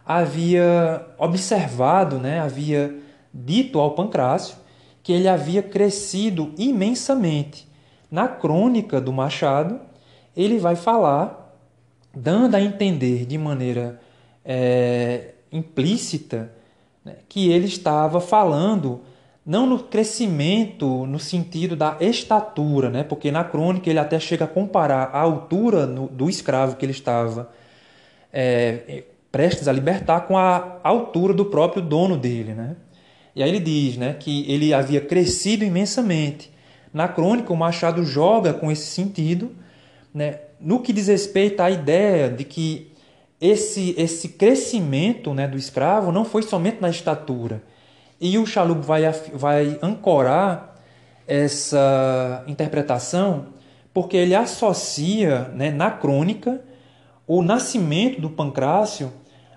[0.05, 2.95] havia observado, né, havia
[3.33, 4.57] dito ao Pancrácio
[5.03, 7.69] que ele havia crescido imensamente.
[8.11, 9.81] Na crônica do Machado,
[10.37, 11.57] ele vai falar,
[12.15, 14.01] dando a entender de maneira
[14.45, 16.53] é, implícita,
[17.05, 19.01] né, que ele estava falando
[19.45, 23.03] não no crescimento no sentido da estatura, né?
[23.03, 26.93] porque na crônica ele até chega a comparar a altura no, do escravo que ele
[26.93, 27.51] estava
[28.33, 32.55] é, prestes a libertar com a altura do próprio dono dele.
[32.55, 32.77] Né?
[33.35, 36.53] E aí ele diz né, que ele havia crescido imensamente.
[36.95, 39.51] Na crônica, o Machado joga com esse sentido,
[40.15, 42.92] né, no que diz respeito à ideia de que
[43.43, 47.61] esse, esse crescimento né, do escravo não foi somente na estatura,
[48.21, 49.03] e o Chalub vai,
[49.35, 50.77] vai ancorar
[51.27, 53.47] essa interpretação
[53.93, 56.61] porque ele associa né, na crônica
[57.27, 59.13] o nascimento do Pancrácio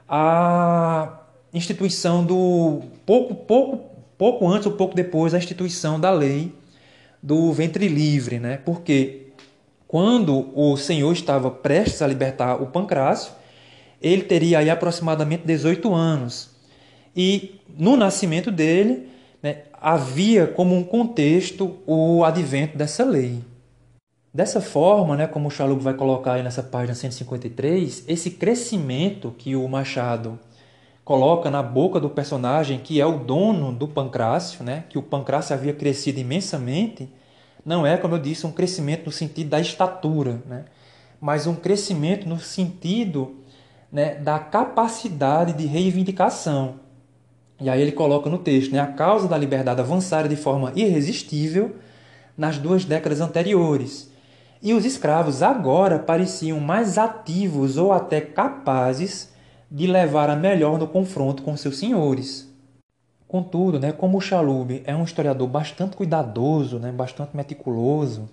[0.09, 1.21] à
[1.53, 6.53] instituição do pouco pouco pouco antes ou pouco depois da instituição da lei
[7.21, 8.57] do ventre livre, né?
[8.57, 9.27] Porque
[9.88, 13.33] quando o Senhor estava prestes a libertar o Pancrácio,
[14.02, 16.50] ele teria aí aproximadamente 18 anos.
[17.16, 19.10] E no nascimento dele,
[19.41, 23.41] né, havia como um contexto o advento dessa lei.
[24.34, 29.56] Dessa forma, né, como o Chalub vai colocar aí nessa página 153, esse crescimento que
[29.56, 30.38] o Machado
[31.06, 35.56] coloca na boca do personagem que é o dono do Pancrácio, né, que o Pancrácio
[35.56, 37.08] havia crescido imensamente,
[37.64, 40.66] não é, como eu disse, um crescimento no sentido da estatura, né,
[41.22, 43.36] mas um crescimento no sentido
[43.96, 46.82] né, da capacidade de reivindicação.
[47.62, 51.78] E aí ele coloca no texto, né, a causa da liberdade avançara de forma irresistível
[52.38, 54.12] nas duas décadas anteriores.
[54.62, 59.32] E os escravos agora pareciam mais ativos ou até capazes
[59.72, 62.54] de levar a melhor no confronto com seus senhores.
[63.30, 68.30] Contudo, né, como o Chalub é um historiador bastante cuidadoso, né, bastante meticuloso,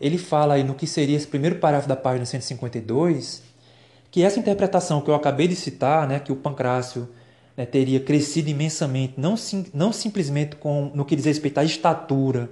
[0.00, 3.53] ele fala aí no que seria esse primeiro parágrafo da página 152,
[4.14, 7.08] que essa interpretação que eu acabei de citar, né, que o Pancrácio
[7.56, 12.48] né, teria crescido imensamente, não, sim, não simplesmente com, no que diz respeito à estatura,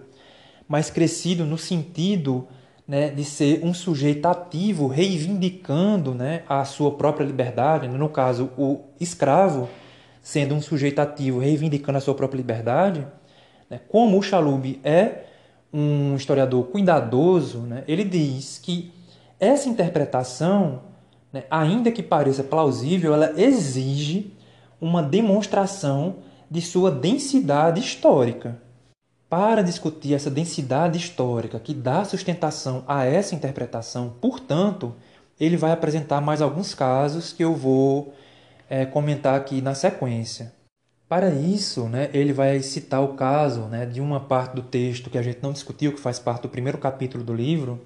[0.67, 2.49] mas crescido no sentido
[2.85, 8.81] né, de ser um sujeito ativo, reivindicando né, a sua própria liberdade, no caso, o
[8.99, 9.69] escravo
[10.21, 13.07] sendo um sujeito ativo, reivindicando a sua própria liberdade,
[13.71, 15.27] né, como o Chalub é
[15.73, 18.93] um historiador cuidadoso, né, ele diz que
[19.39, 20.91] essa interpretação,
[21.33, 24.33] né, ainda que pareça plausível, ela exige
[24.81, 26.17] uma demonstração
[26.51, 28.61] de sua densidade histórica.
[29.29, 34.95] Para discutir essa densidade histórica que dá sustentação a essa interpretação, portanto,
[35.41, 38.13] ele vai apresentar mais alguns casos que eu vou
[38.69, 40.53] é, comentar aqui na sequência.
[41.09, 45.19] Para isso, né, ele vai citar o caso né, de uma parte do texto que
[45.19, 47.81] a gente não discutiu, que faz parte do primeiro capítulo do livro,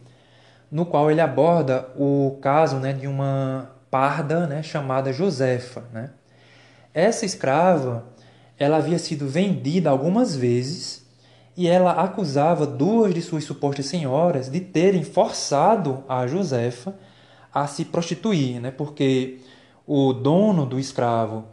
[0.70, 5.84] no qual ele aborda o caso né, de uma parda né, chamada Josefa.
[5.92, 6.10] Né?
[6.92, 8.04] Essa escrava
[8.58, 11.04] ela havia sido vendida algumas vezes
[11.56, 16.94] e ela acusava duas de suas supostas senhoras de terem forçado a Josefa
[17.52, 18.70] a se prostituir, né?
[18.70, 19.40] porque
[19.86, 21.44] o dono do escravo,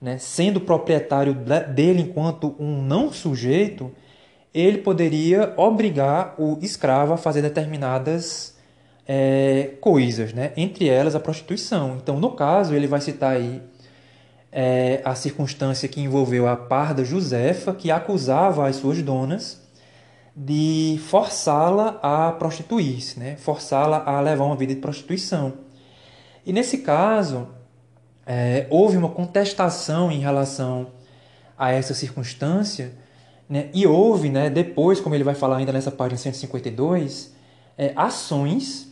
[0.00, 3.90] né, sendo proprietário dele enquanto um não sujeito,
[4.52, 8.57] ele poderia obrigar o escravo a fazer determinadas
[9.10, 10.52] é, coisas, né?
[10.54, 11.96] entre elas a prostituição.
[11.96, 13.62] Então, no caso, ele vai citar aí
[14.52, 19.66] é, a circunstância que envolveu a parda Josefa, que acusava as suas donas
[20.36, 23.36] de forçá-la a prostituir-se, né?
[23.36, 25.54] forçá-la a levar uma vida de prostituição.
[26.44, 27.48] E nesse caso,
[28.26, 30.88] é, houve uma contestação em relação
[31.56, 32.92] a essa circunstância,
[33.48, 33.70] né?
[33.72, 37.34] e houve, né, depois, como ele vai falar ainda nessa página 152,
[37.76, 38.88] é, ações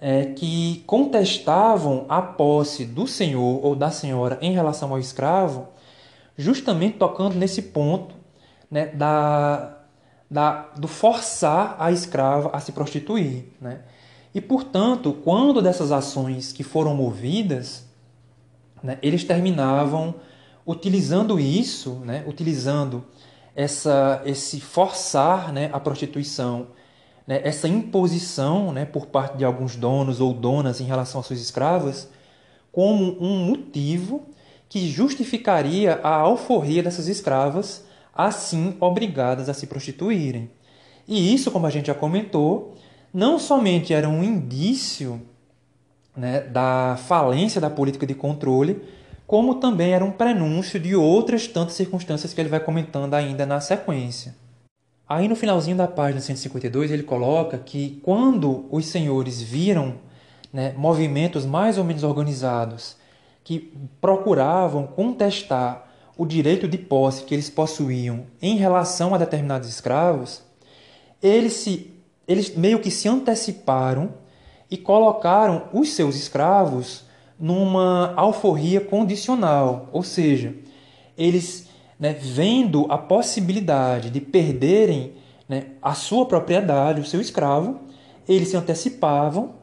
[0.00, 5.68] é, que contestavam a posse do senhor ou da senhora em relação ao escravo,
[6.36, 8.14] justamente tocando nesse ponto
[8.70, 9.78] né, da,
[10.30, 13.44] da, do forçar a escrava a se prostituir.
[13.60, 13.80] Né?
[14.34, 17.86] E, portanto, quando dessas ações que foram movidas,
[18.82, 20.14] né, eles terminavam
[20.66, 23.04] utilizando isso, né, utilizando
[23.54, 26.68] essa, esse forçar né, a prostituição
[27.26, 31.40] né, essa imposição né, por parte de alguns donos ou donas em relação às suas
[31.40, 32.08] escravas
[32.70, 34.22] como um motivo
[34.68, 40.50] que justificaria a alforria dessas escravas, assim obrigadas a se prostituírem.
[41.06, 42.74] E isso, como a gente já comentou,
[43.12, 45.22] não somente era um indício
[46.16, 48.82] né, da falência da política de controle,
[49.26, 53.60] como também era um prenúncio de outras tantas circunstâncias que ele vai comentando ainda na
[53.60, 54.34] sequência.
[55.06, 59.96] Aí no finalzinho da página 152 ele coloca que quando os senhores viram
[60.50, 62.96] né, movimentos mais ou menos organizados
[63.42, 70.42] que procuravam contestar o direito de posse que eles possuíam em relação a determinados escravos,
[71.22, 71.92] eles, se,
[72.26, 74.14] eles meio que se anteciparam
[74.70, 77.04] e colocaram os seus escravos
[77.38, 80.54] numa alforria condicional, ou seja,
[81.18, 81.68] eles
[82.04, 85.14] né, vendo a possibilidade de perderem
[85.48, 87.80] né, a sua propriedade, o seu escravo,
[88.28, 89.54] eles se antecipavam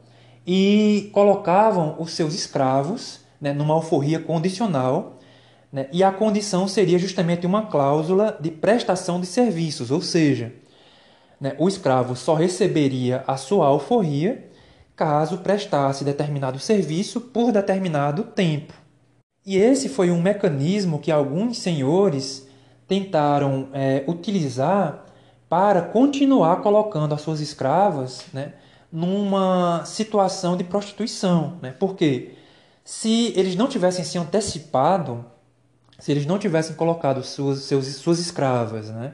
[0.46, 5.20] e colocavam os seus escravos né, numa alforria condicional,
[5.72, 10.52] né, e a condição seria justamente uma cláusula de prestação de serviços, ou seja,
[11.40, 14.50] né, o escravo só receberia a sua alforria
[14.96, 18.81] caso prestasse determinado serviço por determinado tempo.
[19.46, 22.48] E esse foi um mecanismo que alguns senhores
[22.88, 25.06] tentaram é, utilizar
[25.50, 28.54] para continuar colocando as suas escravas né,
[28.92, 31.58] numa situação de prostituição.
[31.62, 31.72] Né?
[31.72, 32.36] Porque
[32.84, 35.26] se eles não tivessem se antecipado,
[35.98, 39.14] se eles não tivessem colocado suas, seus, suas escravas né,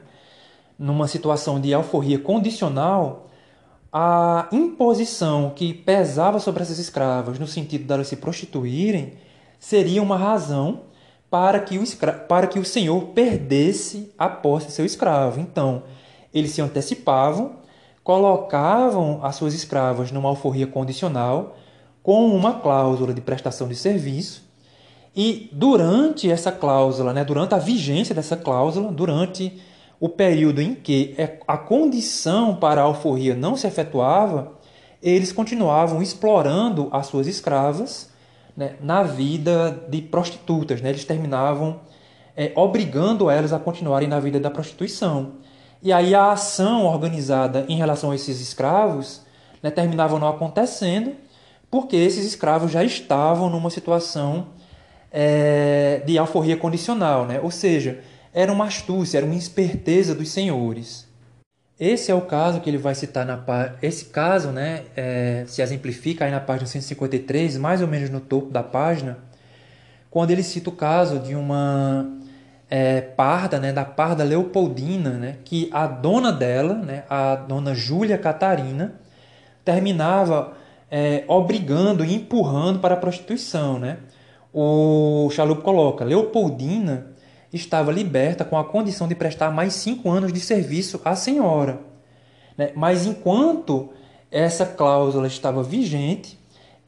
[0.78, 3.30] numa situação de alforria condicional,
[3.92, 9.16] a imposição que pesava sobre essas escravas no sentido de elas se prostituírem
[9.58, 10.82] seria uma razão
[11.30, 11.84] para que o,
[12.28, 15.40] para que o senhor perdesse a posse de seu escravo.
[15.40, 15.82] Então,
[16.32, 17.56] eles se antecipavam,
[18.02, 21.56] colocavam as suas escravas numa alforria condicional
[22.02, 24.48] com uma cláusula de prestação de serviço
[25.20, 29.60] e durante essa cláusula, né, durante a vigência dessa cláusula, durante
[29.98, 34.52] o período em que é, a condição para a alforria não se efetuava,
[35.02, 38.07] eles continuavam explorando as suas escravas
[38.58, 40.80] né, na vida de prostitutas.
[40.82, 40.88] Né?
[40.88, 41.80] Eles terminavam
[42.36, 45.34] é, obrigando elas a continuarem na vida da prostituição.
[45.80, 49.22] E aí a ação organizada em relação a esses escravos
[49.62, 51.12] né, terminavam não acontecendo
[51.70, 54.48] porque esses escravos já estavam numa situação
[55.12, 57.38] é, de alforria condicional, né?
[57.40, 58.00] ou seja,
[58.32, 61.07] era uma astúcia, era uma esperteza dos senhores.
[61.78, 63.38] Esse é o caso que ele vai citar na
[63.80, 68.50] esse caso, né, é, se exemplifica aí na página 153, mais ou menos no topo
[68.50, 69.18] da página,
[70.10, 72.04] quando ele cita o caso de uma
[72.68, 78.18] é, parda, né, da parda Leopoldina, né, que a dona dela, né, a dona Júlia
[78.18, 78.94] Catarina,
[79.64, 80.54] terminava
[80.90, 83.78] é, obrigando e empurrando para a prostituição.
[83.78, 83.98] Né?
[84.52, 87.17] O Chalup coloca: Leopoldina
[87.52, 91.80] estava liberta com a condição de prestar mais cinco anos de serviço à senhora.
[92.56, 92.72] Né?
[92.74, 93.90] Mas enquanto
[94.30, 96.38] essa cláusula estava vigente,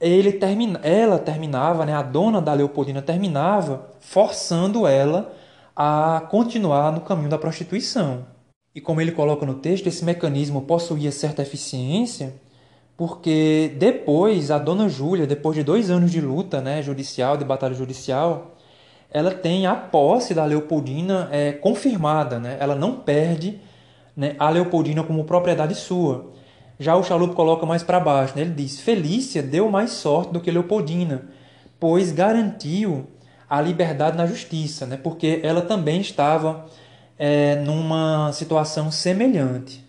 [0.01, 5.35] ele termina, ela terminava, né, a dona da Leopoldina terminava forçando ela
[5.77, 8.27] a continuar no caminho da prostituição.
[8.75, 12.35] E como ele coloca no texto, esse mecanismo possuía certa eficiência
[13.01, 17.73] porque depois a dona Júlia, depois de dois anos de luta né, judicial, de batalha
[17.73, 18.59] judicial,
[19.13, 22.39] ela tem a posse da Leopoldina é, confirmada.
[22.39, 22.57] Né?
[22.61, 23.61] Ela não perde
[24.17, 26.31] né, a Leopoldina como propriedade sua.
[26.79, 28.35] Já o Chalup coloca mais para baixo.
[28.37, 28.43] Né?
[28.43, 31.25] Ele diz: Felícia deu mais sorte do que Leopoldina,
[31.79, 33.07] pois garantiu
[33.49, 34.97] a liberdade na justiça, né?
[34.97, 36.67] porque ela também estava
[37.19, 39.85] é, numa situação semelhante.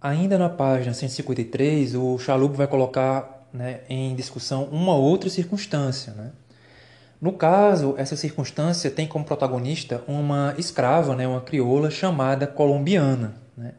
[0.00, 6.12] Ainda na página 153, o Chalup vai colocar né, em discussão uma outra circunstância.
[6.12, 6.32] Né?
[7.22, 13.36] No caso, essa circunstância tem como protagonista uma escrava, né, uma crioula chamada colombiana.
[13.56, 13.74] Né?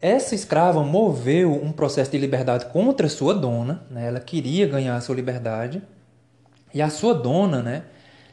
[0.00, 4.06] Essa escrava moveu um processo de liberdade contra sua dona, né?
[4.06, 5.82] ela queria ganhar sua liberdade,
[6.72, 7.82] e a sua dona, né,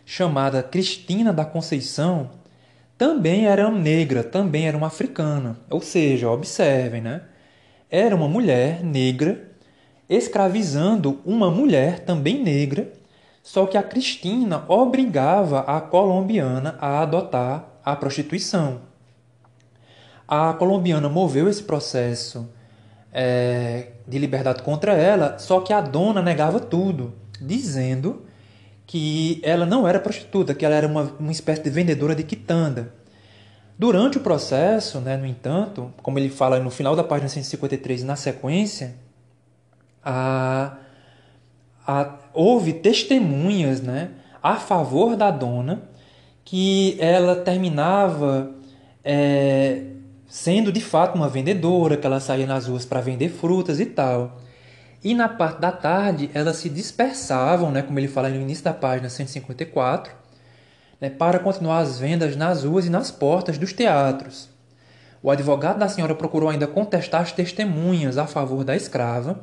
[0.05, 2.29] chamada Cristina da Conceição,
[2.97, 5.57] também era negra, também era uma africana.
[5.69, 7.23] Ou seja, observem, né?
[7.89, 9.51] Era uma mulher negra
[10.07, 12.89] escravizando uma mulher também negra,
[13.45, 18.81] só que a Cristina obrigava a colombiana a adotar a prostituição.
[20.27, 22.49] A colombiana moveu esse processo
[23.13, 28.25] é, de liberdade contra ela, só que a dona negava tudo, dizendo
[28.87, 32.95] que ela não era prostituta, que ela era uma, uma espécie de vendedora de quitanda.
[33.77, 38.15] Durante o processo, né, no entanto, como ele fala no final da página 153 na
[38.15, 38.95] sequência,
[40.03, 40.77] a,
[41.85, 44.11] a, houve testemunhas né,
[44.41, 45.83] a favor da dona
[46.43, 48.51] que ela terminava
[49.03, 49.81] é,
[50.27, 54.39] sendo de fato uma vendedora, que ela saía nas ruas para vender frutas e tal.
[55.03, 58.73] E na parte da tarde elas se dispersavam, né, como ele fala no início da
[58.73, 60.13] página 154,
[60.99, 64.49] né, para continuar as vendas nas ruas e nas portas dos teatros.
[65.21, 69.39] O advogado da senhora procurou ainda contestar as testemunhas a favor da escrava,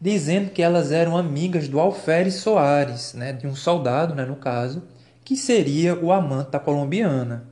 [0.00, 4.82] dizendo que elas eram amigas do Alferes Soares, né, de um soldado, né, no caso,
[5.24, 7.46] que seria o amante da colombiana.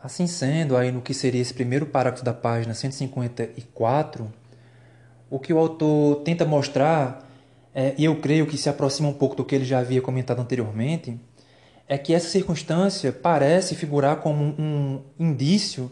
[0.00, 4.32] Assim sendo, aí no que seria esse primeiro parágrafo da página 154,
[5.28, 7.28] o que o autor tenta mostrar,
[7.74, 10.40] é, e eu creio que se aproxima um pouco do que ele já havia comentado
[10.40, 11.18] anteriormente,
[11.88, 15.90] é que essa circunstância parece figurar como um indício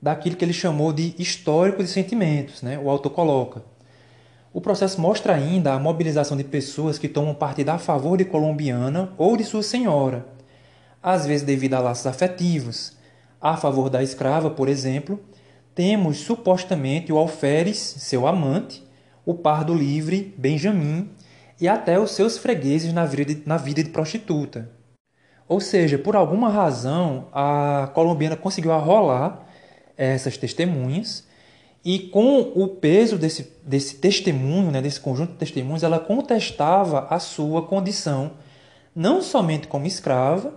[0.00, 2.78] daquilo que ele chamou de histórico de sentimentos, né?
[2.78, 3.62] o autor coloca.
[4.52, 9.12] O processo mostra ainda a mobilização de pessoas que tomam partida a favor de colombiana
[9.16, 10.26] ou de sua senhora,
[11.00, 12.96] às vezes devido a laços afetivos.
[13.40, 15.20] A favor da escrava, por exemplo,
[15.72, 18.82] temos supostamente o alferes, seu amante,
[19.24, 21.08] o pardo livre, Benjamin,
[21.60, 24.68] e até os seus fregueses na vida de, na vida de prostituta.
[25.46, 29.46] Ou seja, por alguma razão, a colombiana conseguiu arrolar
[29.96, 31.28] essas testemunhas
[31.84, 37.18] e com o peso desse, desse testemunho, né, desse conjunto de testemunhos, ela contestava a
[37.18, 38.32] sua condição,
[38.94, 40.52] não somente como escrava,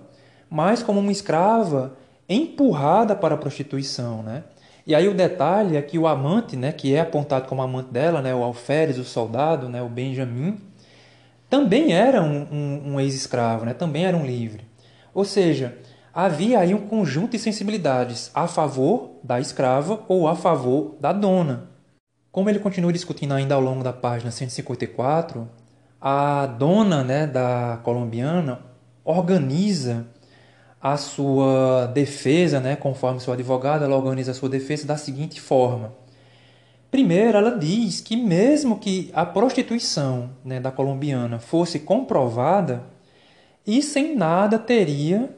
[0.49, 1.97] mas como uma escrava
[2.27, 4.21] empurrada para a prostituição.
[4.21, 4.43] Né?
[4.85, 8.21] E aí o detalhe é que o amante, né, que é apontado como amante dela,
[8.21, 10.59] né, o alferes, o soldado, né, o Benjamin,
[11.49, 14.65] também era um, um, um ex-escravo, né, também era um livre.
[15.13, 15.77] Ou seja,
[16.13, 21.71] havia aí um conjunto de sensibilidades a favor da escrava ou a favor da dona.
[22.31, 25.49] Como ele continua discutindo ainda ao longo da página 154,
[25.99, 28.59] a dona né, da colombiana
[29.03, 30.05] organiza
[30.81, 35.93] a sua defesa, né, conforme seu advogado, ela organiza a sua defesa da seguinte forma.
[36.91, 42.83] Primeiro, ela diz que mesmo que a prostituição né, da colombiana fosse comprovada,
[43.65, 45.33] isso em nada teria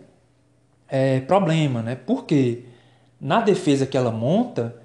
[0.88, 1.81] é, problema.
[1.81, 1.95] Né?
[1.95, 2.63] Porque
[3.19, 4.75] na defesa que ela monta,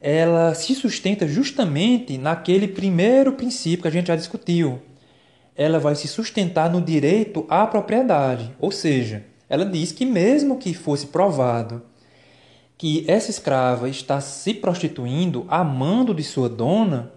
[0.00, 4.80] ela se sustenta justamente naquele primeiro princípio que a gente já discutiu.
[5.56, 10.72] Ela vai se sustentar no direito à propriedade, ou seja, ela diz que mesmo que
[10.72, 11.82] fosse provado
[12.76, 17.12] que essa escrava está se prostituindo a mando de sua dona,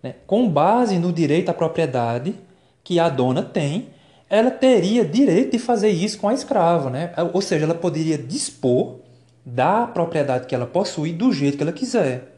[0.00, 2.36] né, com base no direito à propriedade
[2.84, 3.88] que a dona tem,
[4.28, 7.12] ela teria direito de fazer isso com a escrava, né?
[7.32, 8.96] Ou seja, ela poderia dispor
[9.44, 12.34] da propriedade que ela possui do jeito que ela quiser.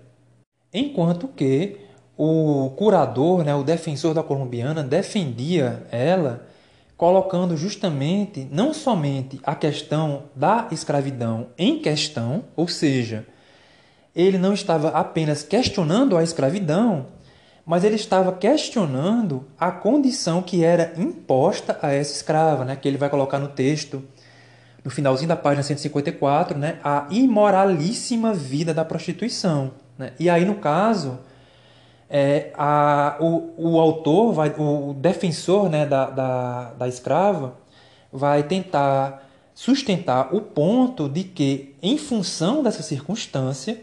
[0.72, 1.76] Enquanto que
[2.16, 6.46] o curador, né, o defensor da colombiana, defendia ela
[6.96, 13.26] colocando justamente não somente a questão da escravidão em questão, ou seja,
[14.14, 17.06] ele não estava apenas questionando a escravidão,
[17.66, 22.76] mas ele estava questionando a condição que era imposta a essa escrava, né?
[22.76, 24.04] que ele vai colocar no texto,
[24.84, 26.78] no finalzinho da página 154, né?
[26.84, 29.72] a imoralíssima vida da prostituição.
[29.98, 30.12] Né?
[30.16, 31.18] E aí, no caso,
[32.08, 37.56] é, a, o, o autor, vai, o defensor né, da, da, da escrava,
[38.12, 43.80] vai tentar sustentar o ponto de que, em função dessa circunstância,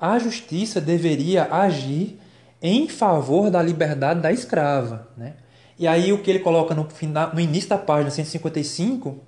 [0.00, 2.18] a justiça deveria agir
[2.62, 5.08] em favor da liberdade da escrava.
[5.16, 5.34] Né?
[5.78, 9.18] E aí o que ele coloca no, final, no início da página 155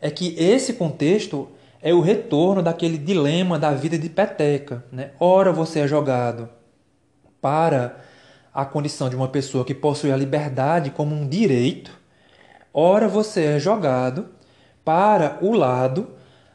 [0.00, 1.48] é que esse contexto
[1.80, 4.84] é o retorno daquele dilema da vida de peteca.
[4.90, 5.10] Né?
[5.18, 6.48] Ora você é jogado
[7.40, 8.00] para
[8.54, 11.90] a condição de uma pessoa que possui a liberdade como um direito,
[12.72, 14.28] ora você é jogado
[14.84, 16.10] para o lado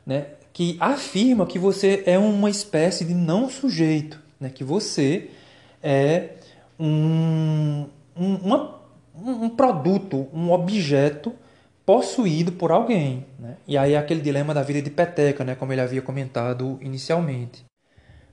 [0.05, 5.29] né, que afirma que você é uma espécie de não sujeito, né, que você
[5.81, 6.31] é
[6.79, 8.81] um, um, uma,
[9.15, 11.33] um produto, um objeto
[11.85, 13.25] possuído por alguém.
[13.39, 13.55] Né?
[13.67, 17.65] E aí é aquele dilema da vida de peteca, né, como ele havia comentado inicialmente.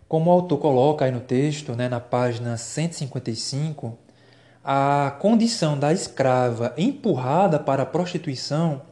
[0.09, 3.97] Como o autor coloca aí no texto, né, na página 155,
[4.63, 8.83] a condição da escrava empurrada para a prostituição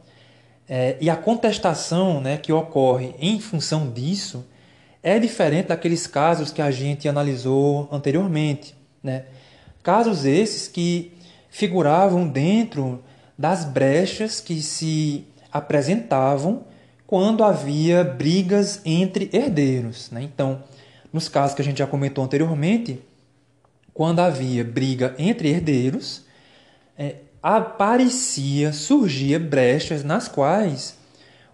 [0.67, 4.45] é, e a contestação né, que ocorre em função disso
[5.03, 8.73] é diferente daqueles casos que a gente analisou anteriormente.
[9.03, 9.25] Né?
[9.83, 11.11] Casos esses que
[11.49, 13.03] figuravam dentro
[13.37, 16.63] das brechas que se apresentavam
[17.05, 20.09] quando havia brigas entre herdeiros.
[20.09, 20.23] Né?
[20.23, 20.63] Então,
[21.11, 23.01] nos casos que a gente já comentou anteriormente,
[23.93, 26.25] quando havia briga entre herdeiros,
[26.97, 30.97] é, aparecia, surgia brechas nas quais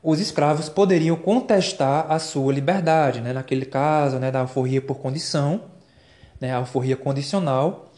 [0.01, 3.33] os escravos poderiam contestar a sua liberdade, né?
[3.33, 5.63] naquele caso né, da alforria por condição,
[6.39, 7.91] né, a alforria condicional,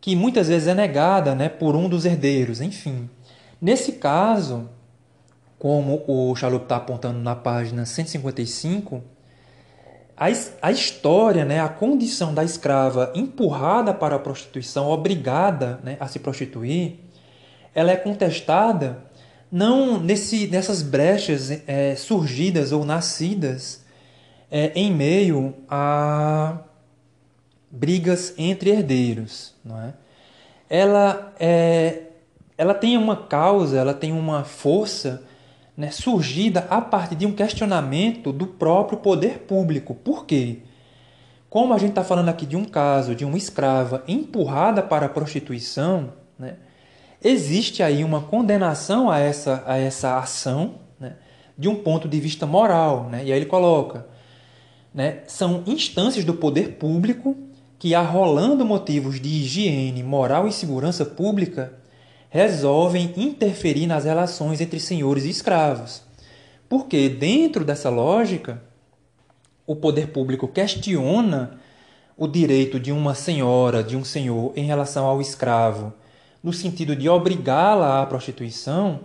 [0.00, 3.10] que muitas vezes é negada né, por um dos herdeiros, enfim.
[3.60, 4.68] Nesse caso,
[5.58, 9.02] como o Chalup está apontando na página 155,
[10.16, 10.26] a,
[10.60, 16.18] a história, né, a condição da escrava empurrada para a prostituição, obrigada né, a se
[16.18, 16.98] prostituir,
[17.74, 19.04] ela é contestada
[19.52, 23.84] não nesse, nessas brechas é, surgidas ou nascidas
[24.50, 26.58] é, em meio a
[27.70, 29.92] brigas entre herdeiros, não é?
[30.70, 32.04] Ela é,
[32.56, 35.22] ela tem uma causa, ela tem uma força
[35.76, 39.94] né, surgida a partir de um questionamento do próprio poder público.
[39.94, 40.60] Por quê?
[41.50, 45.08] Como a gente está falando aqui de um caso de uma escrava empurrada para a
[45.10, 46.56] prostituição, né,
[47.22, 51.14] existe aí uma condenação a essa, a essa ação né,
[51.56, 53.08] de um ponto de vista moral.
[53.08, 53.24] Né?
[53.24, 54.06] E aí ele coloca:
[54.92, 57.36] né, são instâncias do poder público
[57.78, 61.74] que, arrolando motivos de higiene, moral e segurança pública,
[62.30, 66.02] resolvem interferir nas relações entre senhores e escravos.
[66.68, 68.62] Porque, dentro dessa lógica,
[69.66, 71.58] o poder público questiona
[72.16, 75.92] o direito de uma senhora, de um senhor, em relação ao escravo
[76.42, 79.00] no sentido de obrigá-la à prostituição,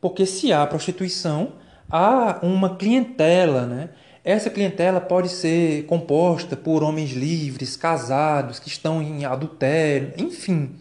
[0.00, 1.52] porque se há prostituição,
[1.90, 3.90] há uma clientela, né?
[4.24, 10.76] Essa clientela pode ser composta por homens livres, casados, que estão em adultério, enfim.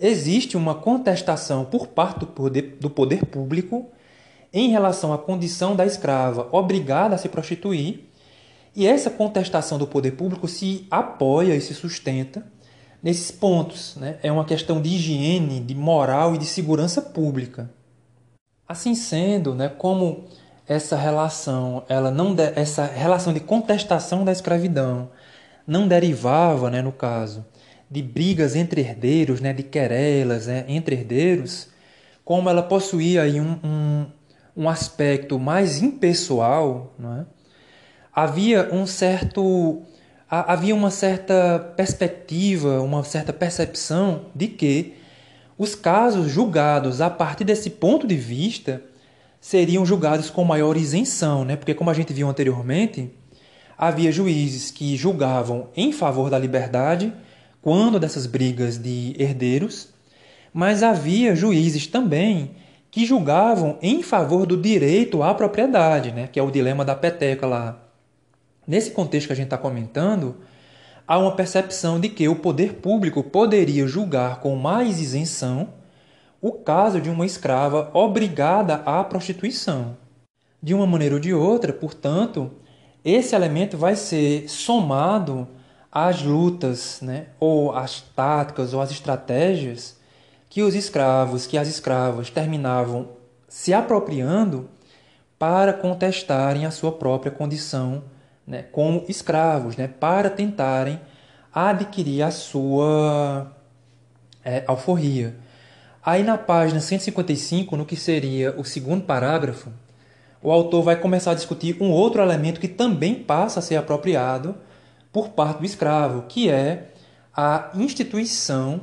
[0.00, 3.88] Existe uma contestação por parte do poder, do poder público
[4.52, 8.04] em relação à condição da escrava obrigada a se prostituir,
[8.74, 12.46] e essa contestação do poder público se apoia e se sustenta
[13.02, 13.96] nesses pontos.
[13.96, 14.18] Né?
[14.22, 17.70] É uma questão de higiene, de moral e de segurança pública.
[18.66, 20.24] Assim sendo, né, como
[20.66, 25.10] essa relação, ela não de, essa relação de contestação da escravidão
[25.66, 27.44] não derivava, né, no caso,
[27.90, 31.68] de brigas entre herdeiros, né, de querelas né, entre herdeiros,
[32.24, 34.06] como ela possuía aí um, um,
[34.56, 37.26] um aspecto mais impessoal, não é?
[38.14, 39.82] havia um certo
[40.30, 44.94] havia uma certa perspectiva, uma certa percepção de que
[45.56, 48.82] os casos julgados a partir desse ponto de vista
[49.40, 51.56] seriam julgados com maior isenção, né?
[51.56, 53.10] porque, como a gente viu anteriormente,
[53.76, 57.12] havia juízes que julgavam em favor da liberdade
[57.62, 59.88] quando dessas brigas de herdeiros,
[60.52, 62.52] mas havia juízes também
[62.90, 66.28] que julgavam em favor do direito à propriedade, né?
[66.30, 67.87] que é o dilema da peteca lá.
[68.68, 70.36] Nesse contexto que a gente está comentando,
[71.06, 75.70] há uma percepção de que o poder público poderia julgar com mais isenção
[76.38, 79.96] o caso de uma escrava obrigada à prostituição.
[80.62, 82.50] De uma maneira ou de outra, portanto,
[83.02, 85.48] esse elemento vai ser somado
[85.90, 89.96] às lutas, né, ou às táticas ou às estratégias
[90.46, 93.08] que os escravos, que as escravas terminavam
[93.48, 94.68] se apropriando
[95.38, 98.02] para contestarem a sua própria condição
[98.48, 100.98] né, como escravos, né, para tentarem
[101.52, 103.52] adquirir a sua
[104.42, 105.36] é, alforria.
[106.04, 109.70] Aí na página 155, no que seria o segundo parágrafo,
[110.42, 114.54] o autor vai começar a discutir um outro elemento que também passa a ser apropriado
[115.12, 116.92] por parte do escravo, que é
[117.36, 118.80] a instituição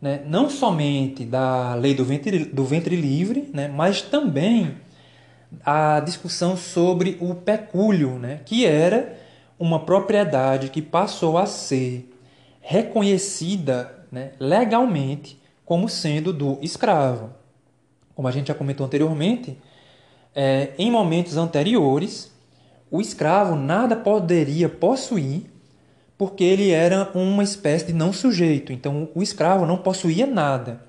[0.00, 4.76] né, não somente da lei do ventre, do ventre livre, né, mas também
[5.64, 9.18] a discussão sobre o pecúlio, né, que era
[9.58, 12.10] uma propriedade que passou a ser
[12.60, 17.30] reconhecida né, legalmente como sendo do escravo.
[18.14, 19.58] Como a gente já comentou anteriormente,
[20.34, 22.32] é, em momentos anteriores,
[22.90, 25.50] o escravo nada poderia possuir
[26.18, 28.74] porque ele era uma espécie de não sujeito.
[28.74, 30.82] Então, o escravo não possuía nada.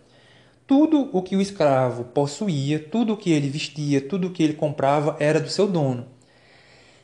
[0.71, 4.53] Tudo o que o escravo possuía, tudo o que ele vestia, tudo o que ele
[4.53, 6.05] comprava era do seu dono.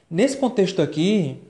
[0.09, 1.41] Nesse contexto aqui,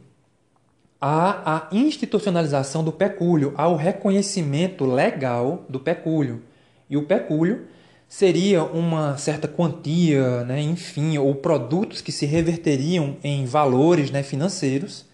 [0.99, 6.41] há a institucionalização do pecúlio, há o reconhecimento legal do pecúlio.
[6.89, 7.67] E o pecúlio
[8.09, 15.05] seria uma certa quantia, né, enfim, ou produtos que se reverteriam em valores né, financeiros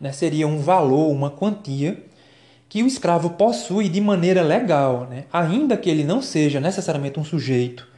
[0.00, 2.02] né, seria um valor, uma quantia
[2.70, 7.24] que o escravo possui de maneira legal, né, ainda que ele não seja necessariamente um
[7.24, 7.90] sujeito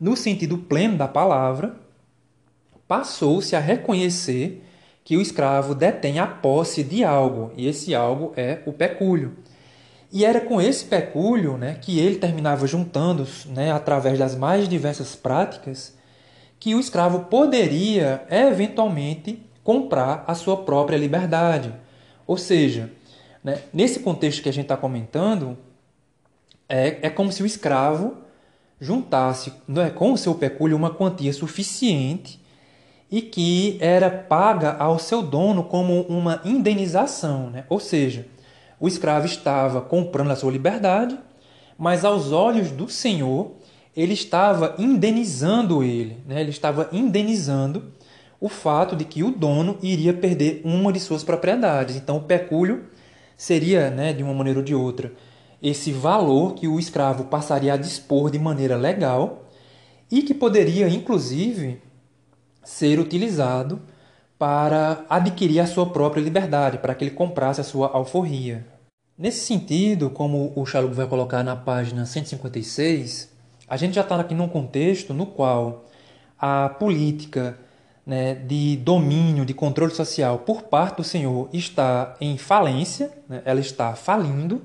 [0.00, 1.74] no sentido pleno da palavra,
[2.86, 4.62] passou-se a reconhecer
[5.02, 9.36] que o escravo detém a posse de algo, e esse algo é o pecúlio.
[10.12, 15.14] E era com esse pecúlio né, que ele terminava juntando, né, através das mais diversas
[15.14, 15.96] práticas,
[16.58, 21.72] que o escravo poderia eventualmente comprar a sua própria liberdade.
[22.26, 22.90] Ou seja,
[23.46, 25.56] né, nesse contexto que a gente está comentando,
[26.68, 28.16] é, é como se o escravo
[28.80, 32.40] juntasse é, com o seu pecúlio uma quantia suficiente
[33.08, 37.48] e que era paga ao seu dono como uma indenização.
[37.50, 37.64] Né?
[37.68, 38.26] Ou seja,
[38.80, 41.16] o escravo estava comprando a sua liberdade,
[41.78, 43.52] mas aos olhos do Senhor,
[43.96, 46.40] ele estava indenizando ele, né?
[46.40, 47.92] ele estava indenizando
[48.40, 51.94] o fato de que o dono iria perder uma de suas propriedades.
[51.94, 52.95] Então, o pecúlio
[53.36, 55.12] seria, né, de uma maneira ou de outra,
[55.62, 59.44] esse valor que o escravo passaria a dispor de maneira legal
[60.10, 61.80] e que poderia, inclusive,
[62.62, 63.80] ser utilizado
[64.38, 68.66] para adquirir a sua própria liberdade, para que ele comprasse a sua alforria.
[69.16, 73.32] Nesse sentido, como o Chalub vai colocar na página 156,
[73.66, 75.86] a gente já está aqui num contexto no qual
[76.38, 77.58] a política
[78.06, 83.58] né, de domínio, de controle social por parte do Senhor está em falência, né, ela
[83.58, 84.62] está falindo.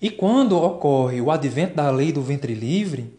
[0.00, 3.18] E quando ocorre o advento da lei do ventre livre,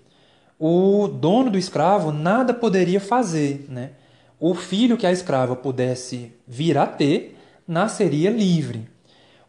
[0.58, 3.66] o dono do escravo nada poderia fazer.
[3.68, 3.92] Né?
[4.40, 7.38] O filho que a escrava pudesse vir a ter
[7.68, 8.88] nasceria livre.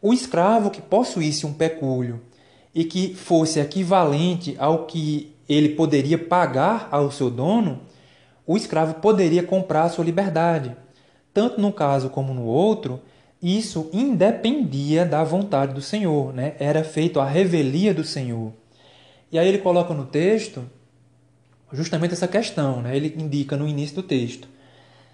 [0.00, 2.20] O escravo que possuísse um pecúlio
[2.74, 7.80] e que fosse equivalente ao que ele poderia pagar ao seu dono,
[8.46, 10.76] o escravo poderia comprar sua liberdade.
[11.32, 13.00] Tanto num caso como no outro,
[13.42, 16.54] isso independia da vontade do Senhor, né?
[16.58, 18.52] era feito a revelia do Senhor.
[19.30, 20.62] E aí ele coloca no texto
[21.72, 22.96] justamente essa questão, né?
[22.96, 24.46] ele indica no início do texto.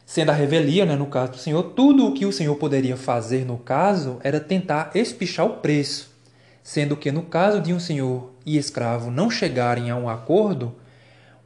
[0.05, 3.45] Sendo a revelia, né, no caso do Senhor, tudo o que o Senhor poderia fazer
[3.45, 6.11] no caso era tentar espichar o preço,
[6.63, 10.75] sendo que no caso de um senhor e escravo não chegarem a um acordo,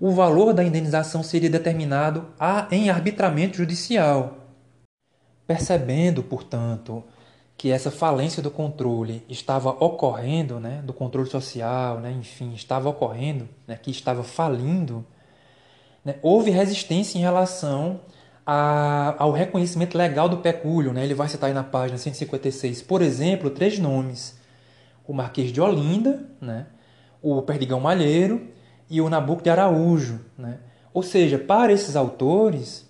[0.03, 2.27] o valor da indenização seria determinado
[2.73, 4.37] em arbitramento judicial.
[5.47, 7.05] Percebendo, portanto,
[7.57, 13.49] que essa falência do controle estava ocorrendo, né, do controle social, né, enfim, estava ocorrendo,
[13.65, 15.07] né, que estava falindo,
[16.05, 18.01] né, houve resistência em relação
[18.45, 20.93] a, ao reconhecimento legal do pecúlio.
[20.93, 21.05] Né?
[21.05, 24.37] Ele vai citar aí na página 156, por exemplo, três nomes:
[25.07, 26.67] o Marquês de Olinda, né?
[27.23, 28.51] o Perdigão Malheiro
[28.89, 30.21] e o Nabuco de Araújo.
[30.39, 30.59] Né?
[30.93, 32.89] Ou seja, para esses autores,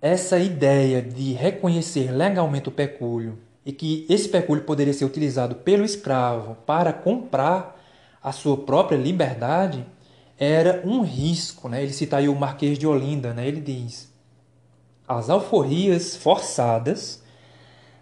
[0.00, 5.84] essa ideia de reconhecer legalmente o pecúlio e que esse pecúlio poderia ser utilizado pelo
[5.84, 7.80] escravo para comprar
[8.22, 9.84] a sua própria liberdade
[10.38, 11.68] era um risco.
[11.68, 11.82] Né?
[11.82, 13.46] Ele cita aí o Marquês de Olinda, né?
[13.46, 14.12] ele diz:
[15.06, 17.22] as alforrias forçadas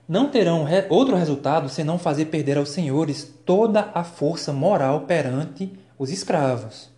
[0.09, 6.11] não terão outro resultado senão fazer perder aos senhores toda a força moral perante os
[6.11, 6.89] escravos.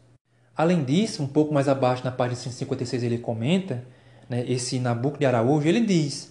[0.57, 3.85] Além disso, um pouco mais abaixo, na página 156, ele comenta,
[4.31, 6.31] né, esse Nabucco de Araújo, ele diz: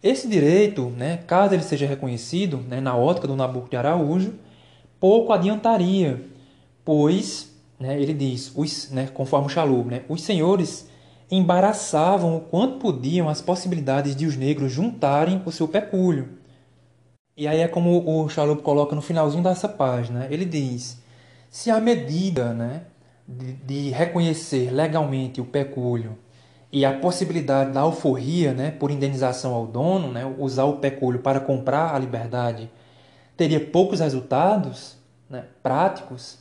[0.00, 4.34] esse direito, né, caso ele seja reconhecido né, na ótica do Nabucco de Araújo,
[5.00, 6.24] pouco adiantaria,
[6.84, 7.50] pois,
[7.80, 10.88] né, ele diz, os, né, conforme o Chalub, né, os senhores
[11.28, 16.28] embaraçavam o quanto podiam as possibilidades de os negros juntarem o seu pecúlio.
[17.36, 21.01] E aí é como o Chalub coloca no finalzinho dessa página, ele diz,
[21.52, 22.84] se a medida né,
[23.28, 26.16] de, de reconhecer legalmente o pecúlio
[26.72, 31.40] e a possibilidade da alforria, né, por indenização ao dono, né, usar o pecúlio para
[31.40, 32.70] comprar a liberdade,
[33.36, 34.96] teria poucos resultados
[35.28, 36.38] né, práticos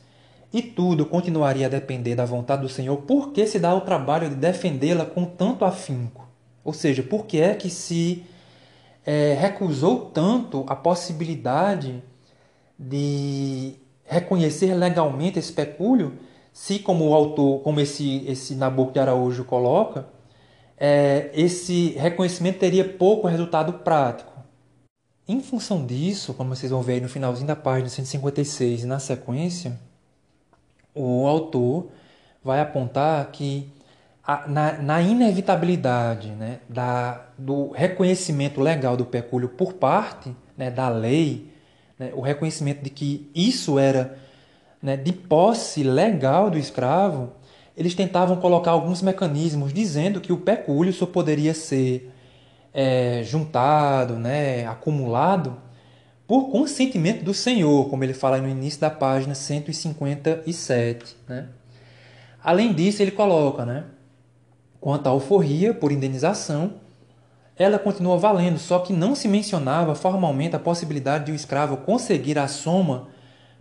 [0.54, 4.30] e tudo continuaria a depender da vontade do Senhor, por que se dá o trabalho
[4.30, 6.26] de defendê-la com tanto afinco?
[6.64, 8.24] Ou seja, por que é que se
[9.06, 12.02] é, recusou tanto a possibilidade
[12.80, 13.76] de
[14.12, 16.18] reconhecer legalmente esse pecúlio
[16.52, 20.06] se, como o autor, como esse, esse Nabucco de Araújo coloca,
[20.78, 24.30] é, esse reconhecimento teria pouco resultado prático.
[25.26, 29.00] Em função disso, como vocês vão ver aí no finalzinho da página 156 e na
[29.00, 29.80] sequência,
[30.94, 31.88] o autor
[32.44, 33.72] vai apontar que
[34.22, 40.90] a, na, na, inevitabilidade né, da, do reconhecimento legal do pecúlio por parte né, da
[40.90, 41.51] lei,
[42.02, 44.18] né, o reconhecimento de que isso era
[44.82, 47.34] né, de posse legal do escravo,
[47.78, 52.11] eles tentavam colocar alguns mecanismos dizendo que o pecúlio só poderia ser
[52.73, 55.57] é, juntado, né, acumulado,
[56.26, 61.15] por consentimento do Senhor, como ele fala no início da página 157.
[61.30, 61.49] Né?
[62.44, 63.84] Além disso, ele coloca, né,
[64.80, 66.81] quanto à alforria por indenização,
[67.57, 72.40] ela continua valendo, só que não se mencionava formalmente a possibilidade de o escravo conseguir
[72.40, 73.07] a soma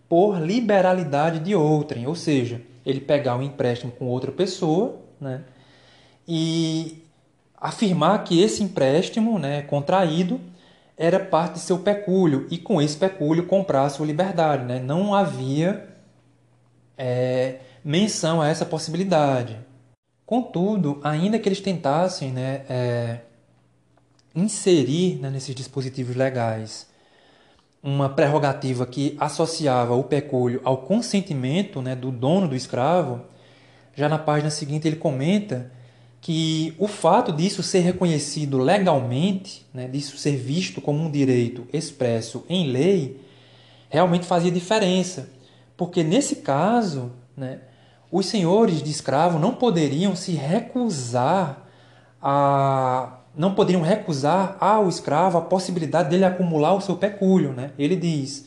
[0.08, 5.42] por liberalidade de outrem, ou seja, ele pegar um empréstimo com outra pessoa né,
[6.26, 7.04] e
[7.56, 10.40] afirmar que esse empréstimo né, contraído
[10.96, 14.64] era parte de seu pecúlio e com esse pecúlio comprar sua liberdade.
[14.64, 14.78] Né?
[14.78, 15.88] Não havia
[16.96, 19.58] é, menção a essa possibilidade.
[20.26, 23.20] Contudo, ainda que eles tentassem né, é,
[24.34, 26.88] inserir né, nesses dispositivos legais
[27.82, 33.22] uma prerrogativa que associava o pecúlio ao consentimento né, do dono do escravo,
[33.94, 35.72] já na página seguinte ele comenta
[36.20, 42.44] que o fato disso ser reconhecido legalmente, né, disso ser visto como um direito expresso
[42.48, 43.18] em lei,
[43.88, 45.30] realmente fazia diferença.
[45.76, 47.60] Porque nesse caso, né,
[48.12, 51.66] os senhores de escravo não poderiam se recusar
[52.20, 57.52] a não poderiam recusar ao escravo a possibilidade dele acumular o seu pecúlio.
[57.52, 57.70] Né?
[57.78, 58.46] Ele diz: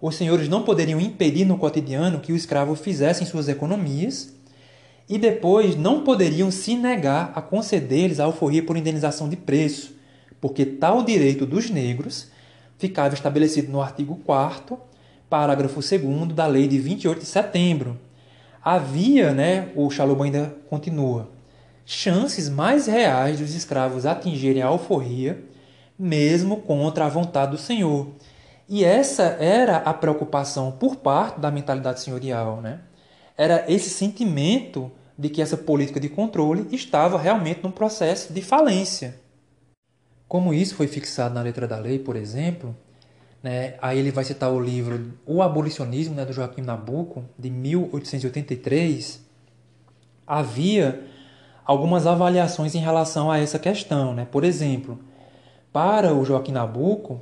[0.00, 4.32] os senhores não poderiam impedir no cotidiano que o escravo fizesse suas economias
[5.08, 9.94] e depois não poderiam se negar a conceder-lhes a alforria por indenização de preço,
[10.40, 12.28] porque tal direito dos negros
[12.78, 14.78] ficava estabelecido no artigo 4
[15.28, 17.98] parágrafo 2 da lei de 28 de setembro.
[18.62, 21.28] Havia, né, o Chalub ainda continua,
[21.84, 25.44] chances mais reais dos escravos atingirem a alforria,
[25.98, 28.08] mesmo contra a vontade do Senhor.
[28.68, 32.60] E essa era a preocupação por parte da mentalidade senhorial.
[32.60, 32.80] Né?
[33.36, 39.20] Era esse sentimento de que essa política de controle estava realmente num processo de falência.
[40.26, 42.74] Como isso foi fixado na letra da lei, por exemplo,
[43.42, 49.20] né, aí ele vai citar o livro O Abolicionismo, né, do Joaquim Nabuco, de 1883,
[50.26, 51.04] havia
[51.64, 54.14] algumas avaliações em relação a essa questão.
[54.14, 54.26] Né?
[54.30, 54.98] Por exemplo,
[55.72, 57.20] para o Joaquim Nabuco,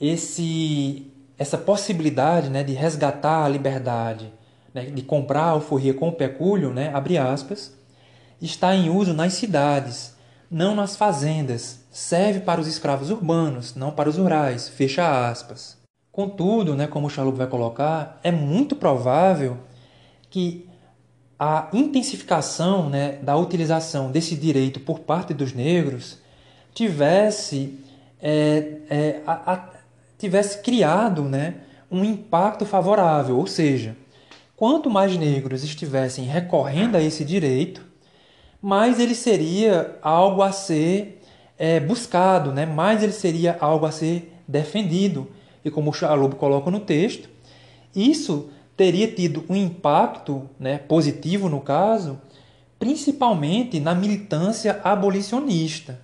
[0.00, 4.32] esse, essa possibilidade né, de resgatar a liberdade,
[4.72, 7.76] né, de comprar a alforria com o pecúlio, né, abre aspas,
[8.40, 10.14] está em uso nas cidades,
[10.50, 11.80] não nas fazendas.
[11.90, 14.68] Serve para os escravos urbanos, não para os rurais.
[14.68, 15.76] Fecha aspas.
[16.12, 19.58] Contudo, né, como o Chalub vai colocar, é muito provável
[20.30, 20.67] que
[21.38, 26.18] a intensificação né, da utilização desse direito por parte dos negros
[26.74, 27.78] tivesse,
[28.20, 29.70] é, é, a, a,
[30.18, 31.54] tivesse criado né,
[31.90, 33.96] um impacto favorável, ou seja,
[34.56, 37.86] quanto mais negros estivessem recorrendo a esse direito,
[38.60, 41.22] mais ele seria algo a ser
[41.56, 42.66] é, buscado, né?
[42.66, 45.28] mais ele seria algo a ser defendido.
[45.64, 47.28] E como o Chalup coloca no texto,
[47.94, 52.16] isso teria tido um impacto né, positivo, no caso,
[52.78, 56.00] principalmente na militância abolicionista.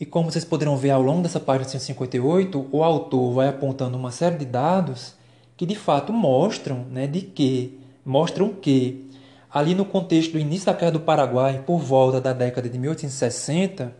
[0.00, 4.10] E como vocês poderão ver ao longo dessa página 158, o autor vai apontando uma
[4.10, 5.14] série de dados
[5.56, 9.08] que de fato mostram né, de que mostram que
[9.48, 13.94] ali no contexto do início da queda do Paraguai, por volta da década de 1860,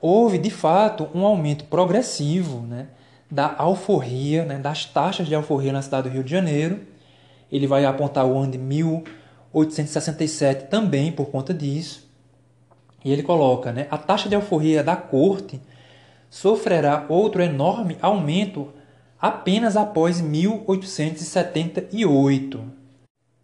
[0.00, 2.88] houve de fato um aumento progressivo né,
[3.30, 6.95] da alforria, né, das taxas de alforria na cidade do Rio de Janeiro.
[7.50, 12.06] Ele vai apontar o ano de 1867 também por conta disso.
[13.04, 15.60] E ele coloca, né, a taxa de alforria da corte
[16.28, 18.72] sofrerá outro enorme aumento
[19.20, 22.64] apenas após 1878.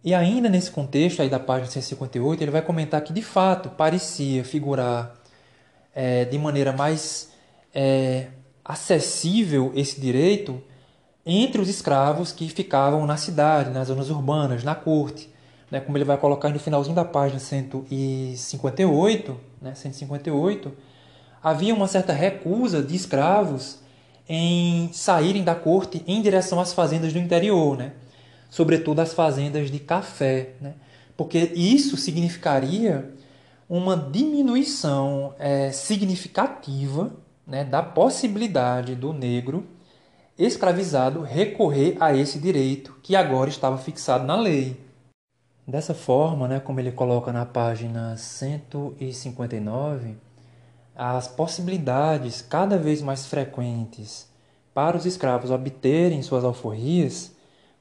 [0.04, 4.42] E ainda nesse contexto aí da página 158, ele vai comentar que de fato parecia
[4.42, 5.14] figurar
[5.94, 7.30] é, de maneira mais
[7.72, 8.26] é,
[8.64, 10.60] acessível esse direito
[11.24, 15.30] entre os escravos que ficavam na cidade, nas zonas urbanas, na corte.
[15.70, 20.72] Né, como ele vai colocar no finalzinho da página 158, né, 158,
[21.42, 23.78] havia uma certa recusa de escravos
[24.28, 27.92] em saírem da corte em direção às fazendas do interior, né?
[28.48, 30.74] sobretudo as fazendas de café, né?
[31.16, 33.10] porque isso significaria
[33.68, 37.12] uma diminuição é, significativa
[37.46, 39.66] né, da possibilidade do negro
[40.38, 44.80] escravizado recorrer a esse direito que agora estava fixado na lei.
[45.66, 50.16] Dessa forma, né, como ele coloca na página 159,
[50.94, 54.30] as possibilidades cada vez mais frequentes
[54.74, 57.32] para os escravos obterem suas alforrias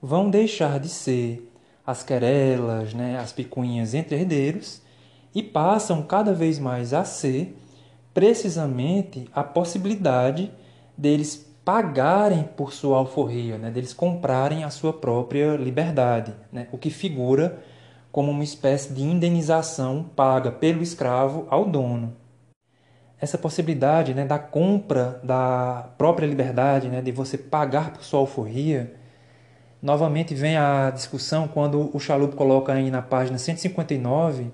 [0.01, 1.49] vão deixar de ser
[1.85, 4.81] as querelas, né, as picuinhas entre herdeiros
[5.33, 7.57] e passam cada vez mais a ser
[8.13, 10.51] precisamente a possibilidade
[10.97, 16.89] deles pagarem por sua alforria, né, deles comprarem a sua própria liberdade, né, o que
[16.89, 17.59] figura
[18.11, 22.15] como uma espécie de indenização paga pelo escravo ao dono.
[23.19, 28.95] Essa possibilidade né, da compra da própria liberdade, né, de você pagar por sua alforria,
[29.81, 34.51] novamente vem a discussão quando o Chalup coloca aí na página 159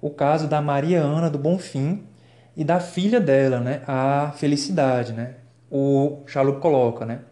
[0.00, 2.06] o caso da Maria Ana do Bonfim
[2.54, 5.43] e da filha dela, né, a Felicidade, né?
[5.76, 7.22] O Chalup coloca, né?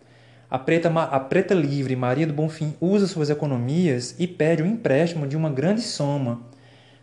[0.50, 5.28] A preta, a preta livre Maria do Bonfim usa suas economias e pede um empréstimo
[5.28, 6.40] de uma grande soma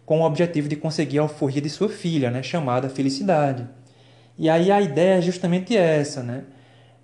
[0.05, 3.65] com o objetivo de conseguir a alforria de sua filha, né, chamada Felicidade.
[4.37, 6.43] E aí a ideia é justamente essa, né?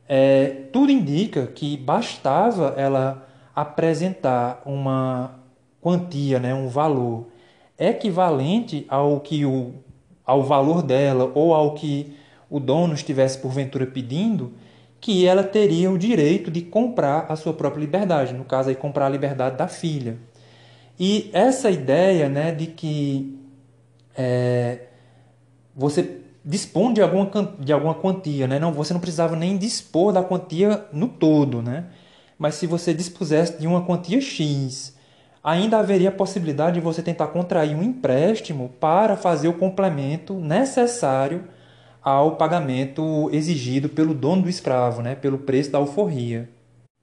[0.05, 3.25] É, tudo indica que bastava ela
[3.55, 5.39] apresentar uma
[5.81, 7.27] quantia, né, um valor
[7.79, 9.75] equivalente ao que o
[10.25, 12.13] ao valor dela ou ao que
[12.49, 14.53] o dono estivesse porventura pedindo,
[14.99, 19.05] que ela teria o direito de comprar a sua própria liberdade, no caso aí comprar
[19.05, 20.17] a liberdade da filha.
[20.99, 23.37] E essa ideia né, de que
[24.15, 24.79] é,
[25.75, 28.59] você dispõe de alguma, de alguma quantia, né?
[28.59, 31.85] não, você não precisava nem dispor da quantia no todo, né?
[32.37, 34.95] mas se você dispusesse de uma quantia X
[35.43, 41.43] ainda haveria a possibilidade de você tentar contrair um empréstimo para fazer o complemento necessário
[42.05, 46.47] ao pagamento exigido pelo dono do escravo, né, pelo preço da alforria.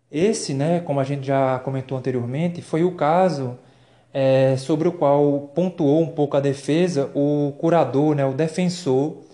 [0.08, 3.58] Esse, né, como a gente já comentou anteriormente, foi o caso
[4.14, 9.24] é, sobre o qual pontuou um pouco a defesa o curador, né, o defensor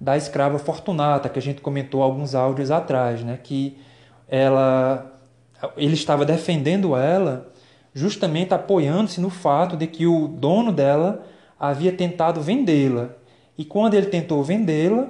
[0.00, 3.78] da escrava Fortunata, que a gente comentou alguns áudios atrás, né, que
[4.26, 5.20] ela,
[5.76, 7.48] ele estava defendendo ela
[7.94, 11.24] justamente apoiando-se no fato de que o dono dela
[11.60, 13.21] havia tentado vendê-la.
[13.56, 15.08] E quando ele tentou vendê-la,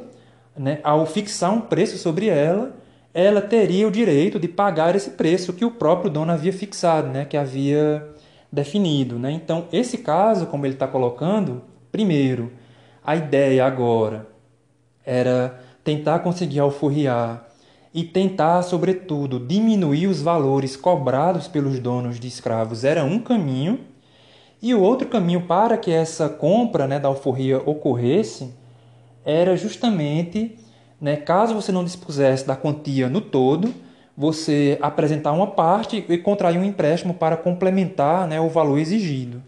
[0.56, 2.74] né, ao fixar um preço sobre ela,
[3.14, 7.24] ela teria o direito de pagar esse preço que o próprio dono havia fixado, né,
[7.24, 8.06] que havia
[8.50, 9.18] definido.
[9.18, 9.30] Né?
[9.32, 12.52] Então, esse caso, como ele está colocando, primeiro,
[13.04, 14.26] a ideia agora
[15.04, 17.48] era tentar conseguir alforriar
[17.92, 23.80] e tentar, sobretudo, diminuir os valores cobrados pelos donos de escravos era um caminho,
[24.62, 28.54] e o outro caminho para que essa compra né, da alforria ocorresse
[29.24, 30.56] era justamente,
[31.00, 33.74] né, caso você não dispusesse da quantia no todo,
[34.16, 39.42] você apresentar uma parte e contrair um empréstimo para complementar né, o valor exigido.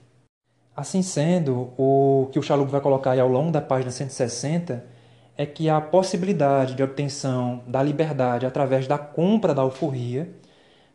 [0.77, 4.85] Assim sendo, o que o Chalup vai colocar aí ao longo da página 160
[5.37, 10.29] é que a possibilidade de obtenção da liberdade através da compra da alforria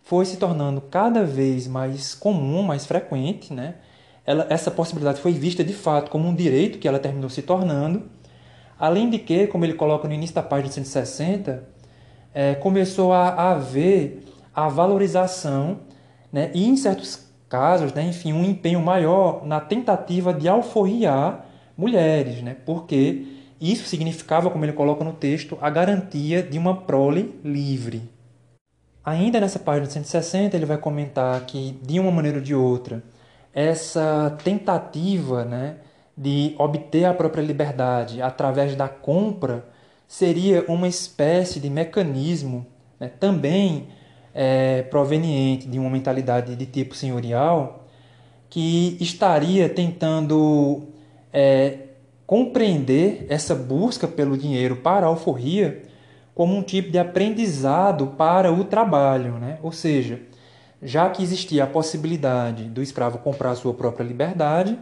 [0.03, 3.75] foi se tornando cada vez mais comum, mais frequente, né?
[4.29, 8.03] Ela, essa possibilidade foi vista de fato como um direito que ela terminou se tornando,
[8.77, 11.63] além de que, como ele coloca no início da página 160,
[12.31, 14.23] é, começou a haver
[14.53, 15.79] a valorização
[16.31, 22.43] né, e, em certos casos, né, enfim, um empenho maior na tentativa de alforriar mulheres,
[22.43, 23.25] né, porque
[23.59, 28.07] isso significava, como ele coloca no texto, a garantia de uma prole livre.
[29.03, 33.01] Ainda nessa página 160, ele vai comentar que, de uma maneira ou de outra,
[33.53, 35.77] essa tentativa né,
[36.15, 39.65] de obter a própria liberdade através da compra
[40.07, 42.65] seria uma espécie de mecanismo
[42.99, 43.87] né, também
[44.33, 47.87] é, proveniente de uma mentalidade de tipo senhorial
[48.49, 50.87] que estaria tentando
[51.31, 51.77] é,
[52.25, 55.83] compreender essa busca pelo dinheiro para a alforria
[56.33, 59.59] como um tipo de aprendizado para o trabalho, né?
[59.61, 60.21] ou seja,
[60.81, 64.77] já que existia a possibilidade do escravo comprar sua própria liberdade,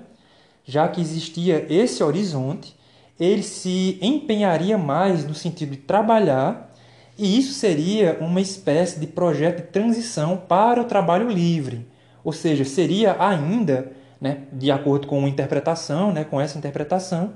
[0.63, 2.75] já que existia esse horizonte,
[3.19, 6.71] ele se empenharia mais no sentido de trabalhar,
[7.17, 11.87] e isso seria uma espécie de projeto de transição para o trabalho livre.
[12.23, 13.91] Ou seja, seria ainda,
[14.21, 17.33] né, de acordo com a interpretação, né, com essa interpretação,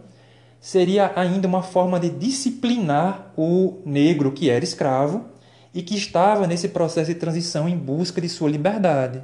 [0.60, 5.26] seria ainda uma forma de disciplinar o negro que era escravo
[5.74, 9.24] e que estava nesse processo de transição em busca de sua liberdade.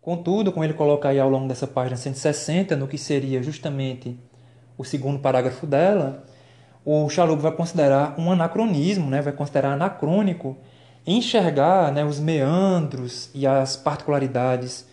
[0.00, 4.18] Contudo, como ele coloca aí ao longo dessa página 160, no que seria justamente
[4.76, 6.24] o segundo parágrafo dela,
[6.84, 9.22] o Chalub vai considerar um anacronismo, né?
[9.22, 10.56] vai considerar anacrônico
[11.06, 14.86] enxergar né, os meandros e as particularidades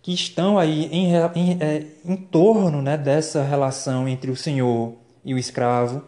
[0.00, 5.32] que estão aí em, em, é, em torno né, dessa relação entre o senhor e
[5.32, 6.02] o escravo,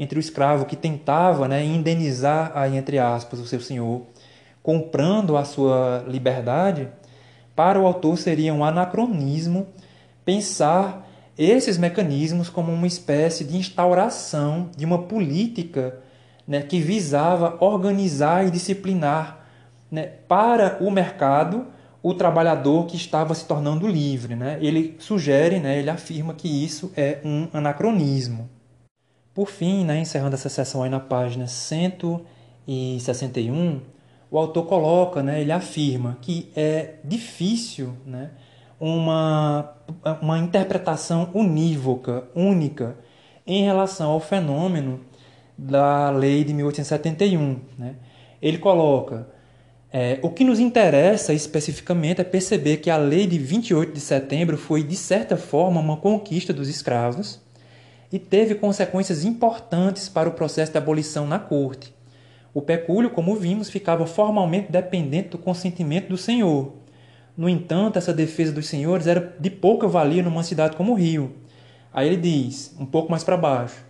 [0.00, 4.06] entre o escravo que tentava né, indenizar, aí, entre aspas, o seu senhor,
[4.62, 6.88] comprando a sua liberdade,
[7.54, 9.66] para o autor seria um anacronismo
[10.24, 11.06] pensar
[11.36, 15.98] esses mecanismos como uma espécie de instauração de uma política
[16.48, 19.44] né, que visava organizar e disciplinar
[19.90, 21.66] né, para o mercado
[22.02, 24.34] o trabalhador que estava se tornando livre.
[24.34, 24.58] Né?
[24.62, 28.48] Ele sugere, né, ele afirma que isso é um anacronismo.
[29.40, 33.80] Por fim, né, encerrando essa sessão aí na página 161,
[34.30, 38.32] o autor coloca, né, ele afirma que é difícil né,
[38.78, 39.72] uma,
[40.20, 42.98] uma interpretação unívoca, única,
[43.46, 45.00] em relação ao fenômeno
[45.56, 47.60] da lei de 1871.
[47.78, 47.94] Né?
[48.42, 49.26] Ele coloca:
[49.90, 54.58] é, o que nos interessa especificamente é perceber que a lei de 28 de setembro
[54.58, 57.40] foi, de certa forma, uma conquista dos escravos
[58.12, 61.94] e teve consequências importantes para o processo de abolição na corte.
[62.52, 66.72] O pecúlio, como vimos, ficava formalmente dependente do consentimento do senhor.
[67.36, 71.32] No entanto, essa defesa dos senhores era de pouca valia numa cidade como o Rio.
[71.92, 73.84] Aí ele diz, um pouco mais para baixo: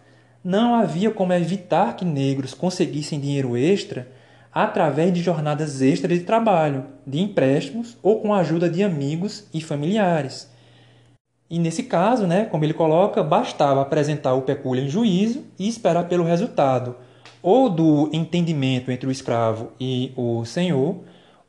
[0.44, 4.08] não havia como evitar que negros conseguissem dinheiro extra
[4.52, 9.60] através de jornadas extras de trabalho, de empréstimos ou com a ajuda de amigos e
[9.60, 10.49] familiares.
[11.50, 16.08] E nesse caso, né, como ele coloca, bastava apresentar o pecúlio em juízo e esperar
[16.08, 16.94] pelo resultado
[17.42, 20.96] ou do entendimento entre o escravo e o senhor,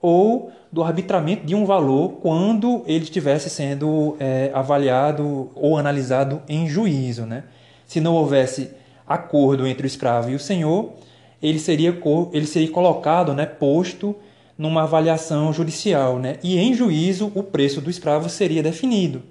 [0.01, 6.67] ou do arbitramento de um valor quando ele estivesse sendo é, avaliado ou analisado em
[6.67, 7.25] juízo.
[7.25, 7.43] Né?
[7.85, 8.71] Se não houvesse
[9.05, 10.93] acordo entre o escravo e o senhor,
[11.43, 11.95] ele seria,
[12.31, 14.15] ele seria colocado, né, posto
[14.57, 16.17] numa avaliação judicial.
[16.17, 16.37] Né?
[16.41, 19.21] E em juízo, o preço do escravo seria definido.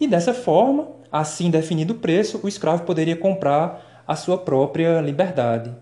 [0.00, 5.72] E dessa forma, assim definido o preço, o escravo poderia comprar a sua própria liberdade.